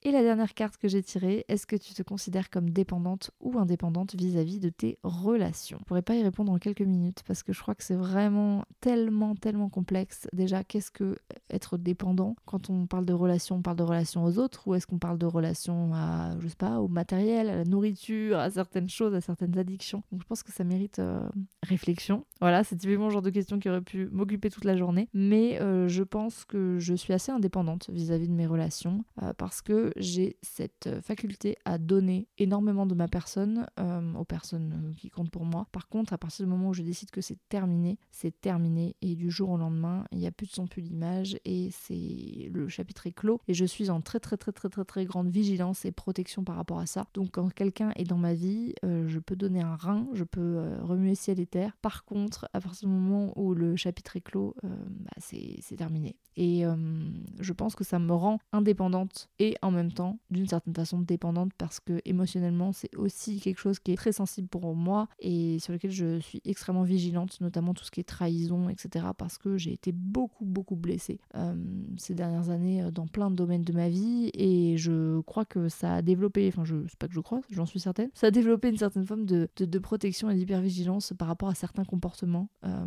Et 0.03 0.11
la 0.11 0.23
dernière 0.23 0.55
carte 0.55 0.77
que 0.77 0.89
j'ai 0.89 1.03
tirée, 1.03 1.45
est-ce 1.49 1.67
que 1.67 1.77
tu 1.77 1.95
te 1.95 2.03
considères 2.03 2.51
comme 2.51 2.71
dépendante 2.71 3.31
ou 3.41 3.59
indépendante 3.59 4.15
vis-à-vis 4.15 4.61
de 4.61 4.69
tes 4.69 4.99
relations? 5.03 5.79
Je 5.81 5.85
pourrais 5.85 6.03
pas 6.03 6.15
y 6.15 6.23
répondre 6.23 6.53
en 6.53 6.59
quelques 6.59 6.83
minutes 6.83 7.23
parce 7.27 7.43
que 7.43 7.53
je 7.53 7.61
crois 7.61 7.75
que 7.75 7.83
c'est 7.83 7.95
vraiment 7.95 8.65
tellement, 8.81 9.35
tellement 9.35 9.69
complexe. 9.69 10.29
Déjà, 10.33 10.65
qu'est-ce 10.65 10.91
que 10.91 11.17
être 11.51 11.77
dépendant? 11.77 12.37
Quand 12.47 12.71
on 12.71 12.87
parle 12.87 13.05
de 13.05 13.13
relations, 13.13 13.57
on 13.57 13.63
parle 13.63 13.77
de 13.77 13.83
relations 13.83 14.25
aux 14.25 14.39
autres 14.39 14.67
ou 14.67 14.75
est-ce 14.75 14.87
qu'on 14.87 14.99
parle 14.99 15.19
de 15.19 15.27
relations 15.27 15.93
à, 15.95 16.39
je 16.41 16.49
sais 16.49 16.57
pas, 16.57 16.81
au 16.81 16.89
matériel, 16.89 17.49
à 17.49 17.57
la 17.57 17.65
nourriture, 17.65 18.39
à 18.39 18.51
certaines 18.51 18.89
choses, 18.89 19.15
à 19.15 19.21
certaines 19.21 19.59
addictions? 19.59 20.03
Donc 20.13 20.23
je 20.23 20.27
pense 20.27 20.43
que 20.43 20.53
ça 20.53 20.65
mérite 20.65 20.99
euh, 20.99 21.29
réflexion. 21.63 22.25
Voilà, 22.41 22.65
c'est 22.65 22.77
typiquement 22.77 23.07
le 23.07 23.13
genre 23.13 23.23
de 23.23 23.31
question 23.31 23.59
qui 23.59 23.69
aurait 23.69 23.83
pu 23.83 24.09
m'occuper 24.11 24.51
toute 24.51 24.65
la 24.65 24.77
journée. 24.77 25.09
Mais 25.13 25.61
euh, 25.61 25.89
je 25.89 26.03
pense 26.03 26.45
que 26.45 26.79
je 26.79 26.95
suis 26.95 27.13
assez 27.13 27.33
indépendante 27.33 27.91
vis-à-vis 27.91 28.29
de 28.29 28.35
mes 28.35 28.47
relations 28.47 29.05
euh, 29.23 29.33
parce 29.37 29.58
que 29.63 29.93
j'ai 29.97 30.37
cette 30.43 30.87
euh, 30.87 31.01
faculté 31.01 31.57
à 31.65 31.79
donner 31.79 32.29
énormément 32.39 32.87
de 32.87 32.95
ma 32.95 33.09
personne 33.09 33.67
euh, 33.79 34.15
aux 34.15 34.25
personnes 34.25 34.73
euh, 34.73 34.95
qui 34.95 35.11
comptent 35.11 35.31
pour 35.31 35.45
moi. 35.45 35.67
Par 35.73 35.89
contre, 35.89 36.13
à 36.13 36.19
partir 36.19 36.45
du 36.45 36.51
moment 36.51 36.71
où 36.71 36.75
je 36.75 36.83
décide 36.83 37.11
que 37.11 37.21
c'est 37.21 37.39
terminé, 37.49 37.99
c'est 38.11 38.41
terminé 38.41 38.97
et 39.03 39.15
du 39.15 39.31
jour 39.31 39.51
au 39.51 39.57
lendemain, 39.57 40.05
il 40.13 40.19
n'y 40.19 40.27
a 40.27 40.31
plus 40.31 40.47
de 40.47 40.53
son, 40.53 40.67
plus 40.67 40.83
d'image 40.83 41.39
et 41.45 41.71
c'est 41.73 42.51
le 42.53 42.69
chapitre 42.69 43.07
est 43.07 43.13
clos 43.13 43.41
et 43.49 43.55
je 43.55 43.65
suis 43.65 43.91
en 43.91 44.01
très 44.01 44.21
très 44.21 44.37
très 44.37 44.53
très 44.53 44.69
très 44.69 44.85
très 44.85 45.05
grande 45.05 45.31
vigilance 45.31 45.85
et 45.85 45.93
protection 45.93 46.45
par 46.45 46.57
rapport 46.57 46.79
à 46.79 46.87
ça. 46.87 47.07
Donc 47.15 47.31
quand 47.33 47.53
quelqu'un 47.53 47.93
est 47.97 48.05
dans 48.05 48.19
ma 48.19 48.35
vie, 48.35 48.75
je 48.83 49.19
peux 49.19 49.37
donner 49.37 49.61
un 49.61 49.77
rein, 49.77 50.07
je 50.13 50.25
peux 50.25 50.63
remuer 50.83 51.15
ciel 51.15 51.41
et 51.41 51.47
terre. 51.47 51.77
Par 51.81 52.05
contre, 52.05 52.49
à 52.53 52.61
partir 52.61 52.89
du 52.89 52.95
moment 52.95 53.33
où 53.37 53.55
le 53.55 53.77
chapitre 53.77 54.17
est 54.17 54.21
clos, 54.21 54.55
bah, 54.63 55.11
c'est 55.19 55.77
terminé. 55.77 56.17
Et 56.37 56.65
je 57.41 57.53
pense 57.53 57.75
que 57.75 57.85
ça 57.85 57.99
me 57.99 58.13
rend 58.13 58.39
indépendante 58.53 59.29
et 59.39 59.48
en 59.63 59.71
même 59.71 59.93
temps 59.93 60.19
d'une 60.31 60.47
certaine 60.47 60.75
façon 60.75 60.99
dépendante 61.01 61.53
parce 61.59 61.81
que 61.81 62.01
émotionnellement 62.05 62.73
c'est 62.73 62.95
aussi 62.97 63.41
quelque 63.41 63.59
chose 63.59 63.79
qui 63.79 63.93
est 63.93 63.97
très 63.97 64.13
sensible 64.13 64.49
pour 64.49 64.75
moi 64.75 65.09
et 65.19 65.59
sur 65.59 65.73
lequel 65.73 65.91
je 65.91 66.19
suis 66.21 66.41
extrêmement 66.45 66.83
vigilante, 66.83 67.41
notamment 67.41 67.75
tout 67.75 67.85
ce 67.85 67.91
qui 67.91 68.01
est 68.01 68.05
trahison, 68.05 68.69
etc. 68.69 69.07
parce 69.17 69.39
que 69.39 69.57
j'ai 69.57 69.73
été 69.73 69.93
beaucoup 69.93 70.45
beaucoup 70.45 70.77
blessée 70.77 71.21
euh, 71.35 71.55
ces 71.97 72.15
dernières 72.15 72.51
années 72.51 72.83
euh, 72.83 72.91
dans 72.91 73.07
plein 73.07 73.31
de 73.31 73.37
domaines 73.37 73.65
de 73.65 73.73
ma 73.73 73.89
vie 73.89 74.31
et 74.35 74.77
je 74.77 75.21
crois 75.21 75.45
que 75.45 75.69
ça 75.69 75.95
a 75.97 76.03
développé, 76.03 76.49
enfin 76.49 76.65
je 76.65 76.87
sais 76.87 76.97
pas 76.99 77.09
que 77.09 77.15
je 77.15 77.21
crois, 77.21 77.41
j'en 77.51 77.67
suis 77.67 77.81
certaine, 77.81 78.11
ça 78.15 78.29
a 78.29 78.31
développé 78.31 78.69
une 78.69 78.77
certaine 78.77 79.07
forme 79.07 79.25
de, 79.25 79.49
de, 79.57 79.79
protection 79.79 80.31
et 80.31 80.35
d'hypervigilance 80.35 81.13
par 81.17 81.29
rapport 81.29 81.49
à 81.49 81.55
certains 81.55 81.85
comportements 81.85 82.49
euh, 82.65 82.87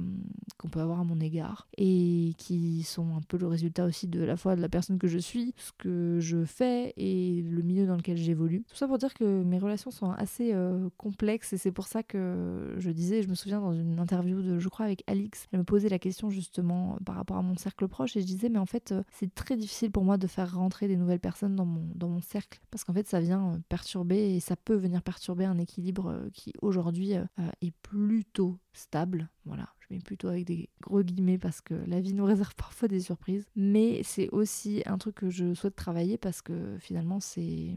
qu'on 0.58 0.70
peut 0.70 0.80
avoir 0.80 1.00
à 1.00 1.04
mon 1.04 1.20
égard 1.20 1.68
et 1.78 2.34
qui 2.38 2.84
sont 2.84 3.16
un 3.16 3.22
peu 3.22 3.38
le 3.38 3.48
résultat 3.48 3.86
aussi 3.86 4.08
de 4.08 4.22
la 4.22 4.36
fois 4.36 4.56
de 4.56 4.62
la 4.62 4.70
personne 4.70 4.98
que 4.98 5.08
je 5.08 5.18
suis, 5.18 5.54
ce 5.58 5.72
que 5.78 6.20
je 6.20 6.41
fais 6.46 6.94
et 6.98 7.42
le 7.42 7.62
milieu 7.62 7.86
dans 7.86 7.96
lequel 7.96 8.18
j'évolue. 8.18 8.64
Tout 8.68 8.76
ça 8.76 8.88
pour 8.88 8.98
dire 8.98 9.14
que 9.14 9.44
mes 9.44 9.60
relations 9.60 9.92
sont 9.92 10.12
assez 10.12 10.54
euh, 10.54 10.90
complexes 10.98 11.54
et 11.54 11.58
c'est 11.58 11.72
pour 11.72 11.88
ça 11.88 12.04
que 12.04 12.76
je 12.78 12.92
disais, 12.92 13.22
je 13.22 13.30
me 13.30 13.36
souviens 13.36 13.60
dans 13.60 13.74
une 13.74 14.00
interview 14.00 14.42
de, 14.42 14.60
je 14.60 14.70
crois, 14.70 14.86
avec 14.86 15.04
Alix, 15.08 15.48
elle 15.52 15.60
me 15.60 15.64
posait 15.64 15.90
la 15.90 16.00
question 16.00 16.30
justement 16.30 16.98
par 17.06 17.16
rapport 17.16 17.38
à 17.38 17.42
mon 17.42 17.56
cercle 17.56 17.88
proche 17.88 18.16
et 18.18 18.22
je 18.22 18.26
disais, 18.26 18.50
mais 18.50 18.60
en 18.60 18.66
fait, 18.66 18.92
euh, 18.92 19.04
c'est 19.12 19.34
très 19.34 19.56
difficile 19.56 19.92
pour 19.92 20.04
moi 20.04 20.18
de 20.18 20.28
faire 20.28 20.56
rentrer 20.56 20.88
des 20.88 20.98
nouvelles 20.98 21.20
personnes 21.20 21.56
dans 21.56 21.66
mon, 21.66 21.92
dans 21.96 22.10
mon 22.10 22.22
cercle 22.22 22.62
parce 22.72 22.84
qu'en 22.84 22.94
fait, 22.94 23.08
ça 23.08 23.20
vient 23.20 23.54
euh, 23.54 23.58
perturber 23.70 24.36
et 24.36 24.40
ça 24.40 24.56
peut 24.56 24.76
venir 24.76 25.02
perturber 25.02 25.46
un 25.46 25.58
équilibre 25.58 26.22
qui 26.34 26.54
aujourd'hui 26.62 27.14
est 27.14 27.72
plutôt 27.82 28.58
stable. 28.74 29.30
Voilà, 29.46 29.70
mets 29.92 30.00
plutôt 30.00 30.28
avec 30.28 30.46
des 30.46 30.70
gros 30.82 31.04
guillemets 31.04 31.38
parce 31.38 31.62
que 31.62 31.74
la 31.88 32.00
vie 32.00 32.14
nous 32.14 32.26
réserve 32.26 32.56
parfois 32.56 32.88
des 32.88 33.00
surprises. 33.00 33.46
Mais 33.56 34.02
c'est 34.04 34.30
aussi 34.30 34.82
un 34.86 34.98
truc 34.98 35.16
que 35.16 35.30
je 35.30 35.54
souhaite 35.54 35.76
travailler 35.76 36.18
parce 36.18 36.42
que 36.42 36.78
finalement 36.80 37.20
c'est 37.20 37.76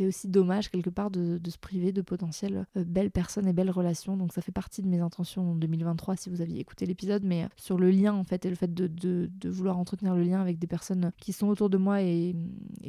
aussi 0.00 0.28
dommage 0.28 0.70
quelque 0.70 0.90
part 0.90 1.10
de, 1.10 1.40
se 1.48 1.58
priver 1.58 1.92
de 1.92 2.00
potentielles 2.00 2.66
euh, 2.76 2.84
belles 2.84 3.10
personnes 3.10 3.46
et 3.46 3.52
belles 3.52 3.70
relations. 3.70 4.16
Donc 4.16 4.32
ça 4.32 4.40
fait 4.42 4.52
partie 4.52 4.82
de 4.82 4.88
mes 4.88 5.00
intentions 5.00 5.52
en 5.52 5.54
2023 5.54 6.16
si 6.16 6.30
vous 6.30 6.40
aviez 6.40 6.60
écouté 6.60 6.86
l'épisode, 6.86 7.24
mais 7.24 7.44
euh, 7.44 7.48
sur 7.56 7.78
le 7.78 7.90
lien 7.90 8.14
en 8.14 8.24
fait 8.24 8.44
et 8.46 8.50
le 8.50 8.56
fait 8.56 8.72
de, 8.72 8.86
de, 8.86 9.28
vouloir 9.48 9.78
entretenir 9.78 10.14
le 10.14 10.22
lien 10.22 10.40
avec 10.40 10.58
des 10.58 10.66
personnes 10.66 11.12
qui 11.18 11.32
sont 11.32 11.48
autour 11.48 11.68
de 11.68 11.76
moi 11.76 12.02
et, 12.02 12.34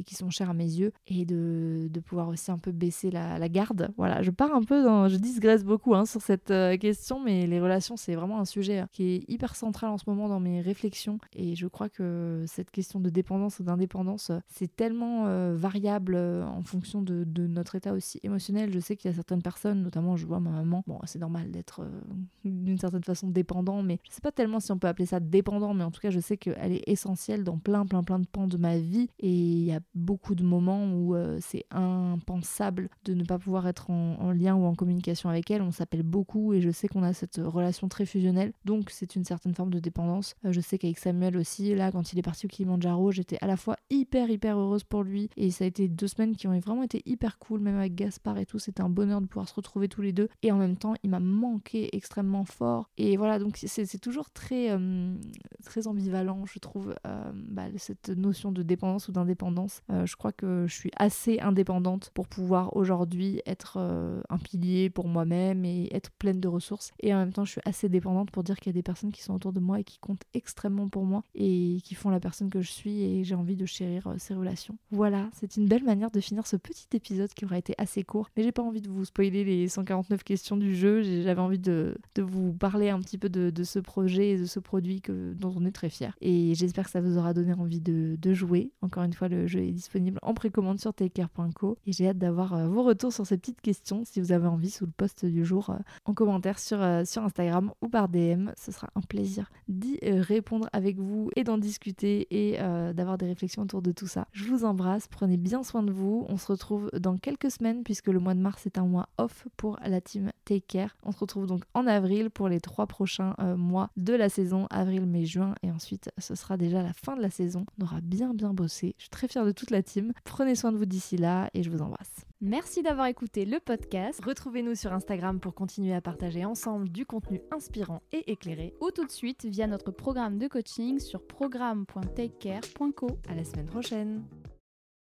qui 0.05 0.15
sont 0.15 0.29
chères 0.29 0.49
à 0.49 0.53
mes 0.53 0.63
yeux 0.63 0.93
et 1.07 1.25
de, 1.25 1.89
de 1.91 1.99
pouvoir 1.99 2.29
aussi 2.29 2.51
un 2.51 2.57
peu 2.57 2.71
baisser 2.71 3.11
la, 3.11 3.37
la, 3.37 3.49
garde. 3.49 3.89
Voilà, 3.97 4.21
je 4.21 4.31
pars 4.31 4.53
un 4.53 4.63
peu 4.63 4.83
dans, 4.83 5.07
je 5.09 5.17
digresse 5.17 5.63
beaucoup 5.63 5.93
hein, 5.95 6.05
sur 6.05 6.21
cette 6.21 6.51
euh, 6.51 6.77
question, 6.77 7.21
mais 7.21 7.47
les 7.47 7.59
relations 7.59 7.97
c'est 7.97 8.15
vraiment 8.15 8.39
un 8.39 8.45
sujet 8.45 8.62
qui 8.91 9.03
est 9.03 9.29
hyper 9.29 9.55
central 9.55 9.89
en 9.89 9.97
ce 9.97 10.05
moment 10.07 10.27
dans 10.27 10.39
mes 10.39 10.61
réflexions 10.61 11.19
et 11.33 11.55
je 11.55 11.67
crois 11.67 11.89
que 11.89 12.43
cette 12.47 12.71
question 12.71 12.99
de 12.99 13.09
dépendance 13.09 13.59
ou 13.59 13.63
d'indépendance 13.63 14.31
c'est 14.47 14.75
tellement 14.75 15.25
variable 15.53 16.15
en 16.15 16.61
fonction 16.63 17.01
de, 17.01 17.25
notre 17.47 17.75
état 17.75 17.93
aussi 17.93 18.19
émotionnel. 18.23 18.71
Je 18.73 18.79
sais 18.79 18.95
qu'il 18.95 19.09
y 19.09 19.13
a 19.13 19.15
certaines 19.15 19.41
personnes, 19.41 19.83
notamment 19.83 20.15
je 20.15 20.25
vois 20.25 20.39
ma 20.39 20.49
maman, 20.51 20.83
bon 20.87 20.99
c'est 21.05 21.19
normal 21.19 21.51
d'être 21.51 21.81
euh, 21.81 22.01
d'une 22.45 22.77
certaine 22.77 23.03
façon 23.03 23.27
dépendant, 23.27 23.83
mais 23.83 23.99
je 24.09 24.15
sais 24.15 24.21
pas 24.21 24.31
tellement 24.31 24.59
si 24.59 24.71
on 24.71 24.77
peut 24.77 24.87
appeler 24.87 25.05
ça 25.05 25.19
dépendant, 25.19 25.73
mais 25.73 25.83
en 25.83 25.91
tout 25.91 26.01
cas 26.01 26.09
je 26.09 26.19
sais 26.19 26.37
qu'elle 26.37 26.71
est 26.71 26.83
essentielle 26.87 27.43
dans 27.43 27.57
plein 27.57 27.85
plein 27.85 28.03
plein 28.03 28.19
de 28.19 28.25
pans 28.25 28.47
de 28.47 28.57
ma 28.57 28.77
vie 28.77 29.09
et 29.19 29.29
il 29.29 29.63
y 29.63 29.73
a 29.73 29.79
beaucoup 29.95 30.35
de 30.35 30.43
moments 30.43 30.93
où 30.93 31.15
euh, 31.15 31.37
c'est 31.41 31.65
impensable 31.71 32.89
de 33.05 33.13
ne 33.13 33.23
pas 33.23 33.37
pouvoir 33.37 33.67
être 33.67 33.89
en, 33.89 34.31
lien 34.31 34.55
ou 34.55 34.65
en 34.65 34.73
communication 34.73 35.29
avec 35.29 35.51
elle. 35.51 35.61
On 35.61 35.71
s'appelle 35.71 36.03
beaucoup 36.03 36.53
et 36.53 36.61
je 36.61 36.69
sais 36.69 36.87
qu'on 36.87 37.03
a 37.03 37.13
cette 37.13 37.37
relation 37.37 37.87
très 37.87 38.05
fusionnelle, 38.05 38.52
donc 38.65 38.89
c'est 38.89 39.15
une 39.15 39.25
certaine 39.25 39.53
forme 39.53 39.71
de 39.71 39.79
dépendance. 39.79 40.35
Euh, 40.45 40.51
je 40.51 40.61
sais 40.61 40.77
qu'avec 40.77 40.97
Samuel 40.97 41.37
aussi, 41.37 41.73
là 41.75 41.91
quand 41.91 42.13
il 42.13 42.19
est 42.19 42.23
parti 42.23 42.45
au 42.45 42.49
Kilimanjaro, 42.49 43.11
j'étais 43.11 43.37
à 43.41 43.47
la 43.47 43.57
fois 43.57 43.77
hyper 43.89 44.29
hyper 44.29 44.57
heureuse 44.57 44.83
pour 44.83 45.03
lui 45.03 45.29
et 45.37 45.51
ça 45.51 45.63
a 45.63 45.67
été 45.67 45.87
deux 45.87 46.07
semaines 46.07 46.35
qui 46.35 46.47
ont 46.47 46.57
vraiment 46.59 46.83
était 46.83 47.01
hyper 47.05 47.37
cool, 47.39 47.59
même 47.59 47.77
avec 47.77 47.95
Gaspard 47.95 48.37
et 48.37 48.45
tout. 48.45 48.59
C'était 48.59 48.81
un 48.81 48.89
bonheur 48.89 49.21
de 49.21 49.25
pouvoir 49.25 49.47
se 49.47 49.53
retrouver 49.53 49.87
tous 49.87 50.01
les 50.01 50.13
deux. 50.13 50.29
Et 50.41 50.51
en 50.51 50.57
même 50.57 50.77
temps, 50.77 50.93
il 51.03 51.09
m'a 51.09 51.19
manqué 51.19 51.95
extrêmement 51.95 52.45
fort. 52.45 52.89
Et 52.97 53.17
voilà, 53.17 53.39
donc 53.39 53.57
c'est 53.57 53.99
toujours 53.99 54.29
très, 54.29 54.71
euh, 54.71 55.15
très 55.63 55.87
ambivalent, 55.87 56.45
je 56.45 56.59
trouve, 56.59 56.95
euh, 57.07 57.31
bah, 57.33 57.65
cette 57.77 58.09
notion 58.09 58.51
de 58.51 58.63
dépendance 58.63 59.07
ou 59.07 59.11
d'indépendance. 59.11 59.81
Je 59.89 60.15
crois 60.15 60.31
que 60.31 60.65
je 60.67 60.73
suis 60.73 60.91
assez 60.97 61.39
indépendante 61.39 62.11
pour 62.13 62.27
pouvoir 62.27 62.75
aujourd'hui 62.75 63.41
être 63.45 63.77
un 63.77 64.37
pilier 64.37 64.89
pour 64.89 65.07
moi-même 65.07 65.65
et 65.65 65.89
être 65.91 66.11
pleine 66.11 66.39
de 66.39 66.47
ressources. 66.47 66.91
Et 67.01 67.13
en 67.13 67.17
même 67.17 67.33
temps, 67.33 67.45
je 67.45 67.51
suis 67.51 67.61
assez 67.65 67.89
dépendante 67.89 68.31
pour 68.31 68.42
dire 68.43 68.59
qu'il 68.59 68.67
y 68.67 68.75
a 68.75 68.77
des 68.77 68.83
personnes 68.83 69.11
qui 69.11 69.23
sont 69.23 69.33
autour 69.33 69.53
de 69.53 69.59
moi 69.59 69.79
et 69.79 69.83
qui 69.83 69.99
comptent 69.99 70.23
extrêmement 70.33 70.89
pour 70.89 71.05
moi 71.05 71.23
et 71.35 71.79
qui 71.83 71.95
font 71.95 72.09
la 72.09 72.19
personne 72.19 72.49
que 72.49 72.61
je 72.61 72.71
suis 72.71 73.03
et 73.03 73.23
j'ai 73.23 73.35
envie 73.35 73.55
de 73.55 73.65
chérir 73.65 74.13
ces 74.17 74.33
relations. 74.33 74.77
Voilà, 74.91 75.29
c'est 75.33 75.57
une 75.57 75.67
belle 75.67 75.83
manière 75.83 76.11
de 76.11 76.19
finir 76.19 76.47
ce 76.47 76.55
petit 76.55 76.87
épisode 76.93 77.33
qui 77.33 77.45
aura 77.45 77.57
été 77.57 77.73
assez 77.77 78.03
court. 78.03 78.29
Mais 78.35 78.43
j'ai 78.43 78.51
pas 78.51 78.61
envie 78.61 78.81
de 78.81 78.89
vous 78.89 79.05
spoiler 79.05 79.43
les 79.43 79.67
149 79.67 80.23
questions 80.23 80.57
du 80.57 80.75
jeu. 80.75 81.01
J'avais 81.01 81.41
envie 81.41 81.59
de, 81.59 81.97
de, 82.15 82.21
vous 82.21 82.53
parler 82.53 82.89
un 82.89 82.99
petit 82.99 83.17
peu 83.17 83.29
de, 83.29 83.63
ce 83.63 83.79
projet 83.79 84.31
et 84.31 84.37
de 84.37 84.45
ce 84.45 84.59
produit 84.59 85.01
que, 85.01 85.33
dont 85.33 85.53
on 85.55 85.65
est 85.65 85.71
très 85.71 85.89
fier. 85.89 86.15
Et 86.21 86.55
j'espère 86.55 86.85
que 86.85 86.91
ça 86.91 87.01
vous 87.01 87.17
aura 87.17 87.33
donné 87.33 87.53
envie 87.53 87.81
de, 87.81 88.17
de, 88.19 88.33
jouer. 88.33 88.71
Encore 88.81 89.03
une 89.03 89.13
fois, 89.13 89.27
le 89.27 89.47
jeu 89.47 89.61
est 89.61 89.71
disponible 89.71 90.19
en 90.21 90.33
précommande 90.33 90.79
sur 90.79 90.93
taker.co. 90.93 91.77
Et 91.85 91.91
j'ai 91.91 92.07
hâte 92.07 92.17
d'avoir 92.17 92.53
euh, 92.53 92.67
vos 92.67 92.83
retours 92.83 93.13
sur 93.13 93.25
ces 93.25 93.37
petites 93.37 93.61
questions 93.61 94.03
si 94.05 94.19
vous 94.19 94.31
avez 94.31 94.47
envie 94.47 94.69
sous 94.69 94.85
le 94.85 94.91
post 94.91 95.25
du 95.25 95.45
jour 95.45 95.69
euh, 95.69 95.77
en 96.05 96.13
commentaire 96.13 96.59
sur, 96.59 96.81
euh, 96.81 97.05
sur 97.05 97.23
Instagram 97.23 97.71
ou 97.81 97.89
par 97.89 98.09
DM. 98.09 98.22
Ce 98.57 98.71
sera 98.71 98.89
un 98.95 99.01
plaisir 99.01 99.51
d'y 99.67 99.99
euh, 100.03 100.21
répondre 100.21 100.67
avec 100.73 100.97
vous 100.97 101.29
et 101.35 101.43
d'en 101.43 101.57
discuter 101.57 102.27
et 102.31 102.57
euh, 102.59 102.93
d'avoir 102.93 103.17
des 103.17 103.25
réflexions 103.25 103.63
autour 103.63 103.81
de 103.81 103.91
tout 103.91 104.07
ça. 104.07 104.27
Je 104.31 104.45
vous 104.45 104.65
embrasse, 104.65 105.07
prenez 105.07 105.37
bien 105.37 105.63
soin 105.63 105.83
de 105.83 105.91
vous. 105.91 106.25
On 106.29 106.37
se 106.37 106.51
retrouve 106.51 106.89
dans 106.99 107.17
quelques 107.17 107.51
semaines 107.51 107.83
puisque 107.83 108.07
le 108.07 108.19
mois 108.19 108.33
de 108.33 108.39
mars 108.39 108.65
est 108.65 108.77
un 108.77 108.85
mois 108.85 109.09
off 109.17 109.47
pour 109.57 109.77
la 109.85 110.01
team 110.01 110.31
Take 110.45 110.65
Care. 110.67 110.95
On 111.03 111.11
se 111.11 111.19
retrouve 111.19 111.47
donc 111.47 111.63
en 111.73 111.87
avril 111.87 112.29
pour 112.29 112.49
les 112.49 112.59
trois 112.59 112.87
prochains 112.87 113.35
euh, 113.39 113.55
mois 113.55 113.89
de 113.97 114.13
la 114.13 114.29
saison, 114.29 114.67
avril, 114.69 115.05
mai, 115.05 115.25
juin. 115.25 115.55
Et 115.63 115.71
ensuite, 115.71 116.11
ce 116.17 116.35
sera 116.35 116.57
déjà 116.57 116.83
la 116.83 116.93
fin 116.93 117.15
de 117.15 117.21
la 117.21 117.29
saison. 117.29 117.65
On 117.79 117.83
aura 117.83 118.01
bien 118.01 118.33
bien 118.33 118.53
bossé. 118.53 118.95
Je 118.97 119.03
suis 119.03 119.09
très 119.09 119.27
fière 119.27 119.45
de 119.45 119.51
toute 119.51 119.71
la 119.71 119.83
team. 119.83 120.13
Prenez 120.23 120.55
soin 120.55 120.71
de 120.71 120.77
vous 120.77 120.85
d'ici 120.85 121.17
là 121.17 121.49
et 121.53 121.63
je 121.63 121.69
vous 121.69 121.81
embrasse. 121.81 122.25
Merci 122.45 122.83
d'avoir 122.83 123.07
écouté 123.07 123.45
le 123.45 123.61
podcast. 123.61 124.19
Retrouvez-nous 124.21 124.75
sur 124.75 124.91
Instagram 124.91 125.39
pour 125.39 125.55
continuer 125.55 125.93
à 125.93 126.01
partager 126.01 126.43
ensemble 126.43 126.89
du 126.89 127.05
contenu 127.05 127.39
inspirant 127.51 128.01
et 128.11 128.29
éclairé 128.33 128.73
ou 128.81 128.91
tout 128.91 129.05
de 129.05 129.11
suite 129.11 129.45
via 129.45 129.65
notre 129.65 129.91
programme 129.91 130.37
de 130.37 130.49
coaching 130.49 130.99
sur 130.99 131.25
programme.takecare.co. 131.25 133.07
À 133.29 133.35
la 133.35 133.45
semaine 133.45 133.67
prochaine. 133.67 134.25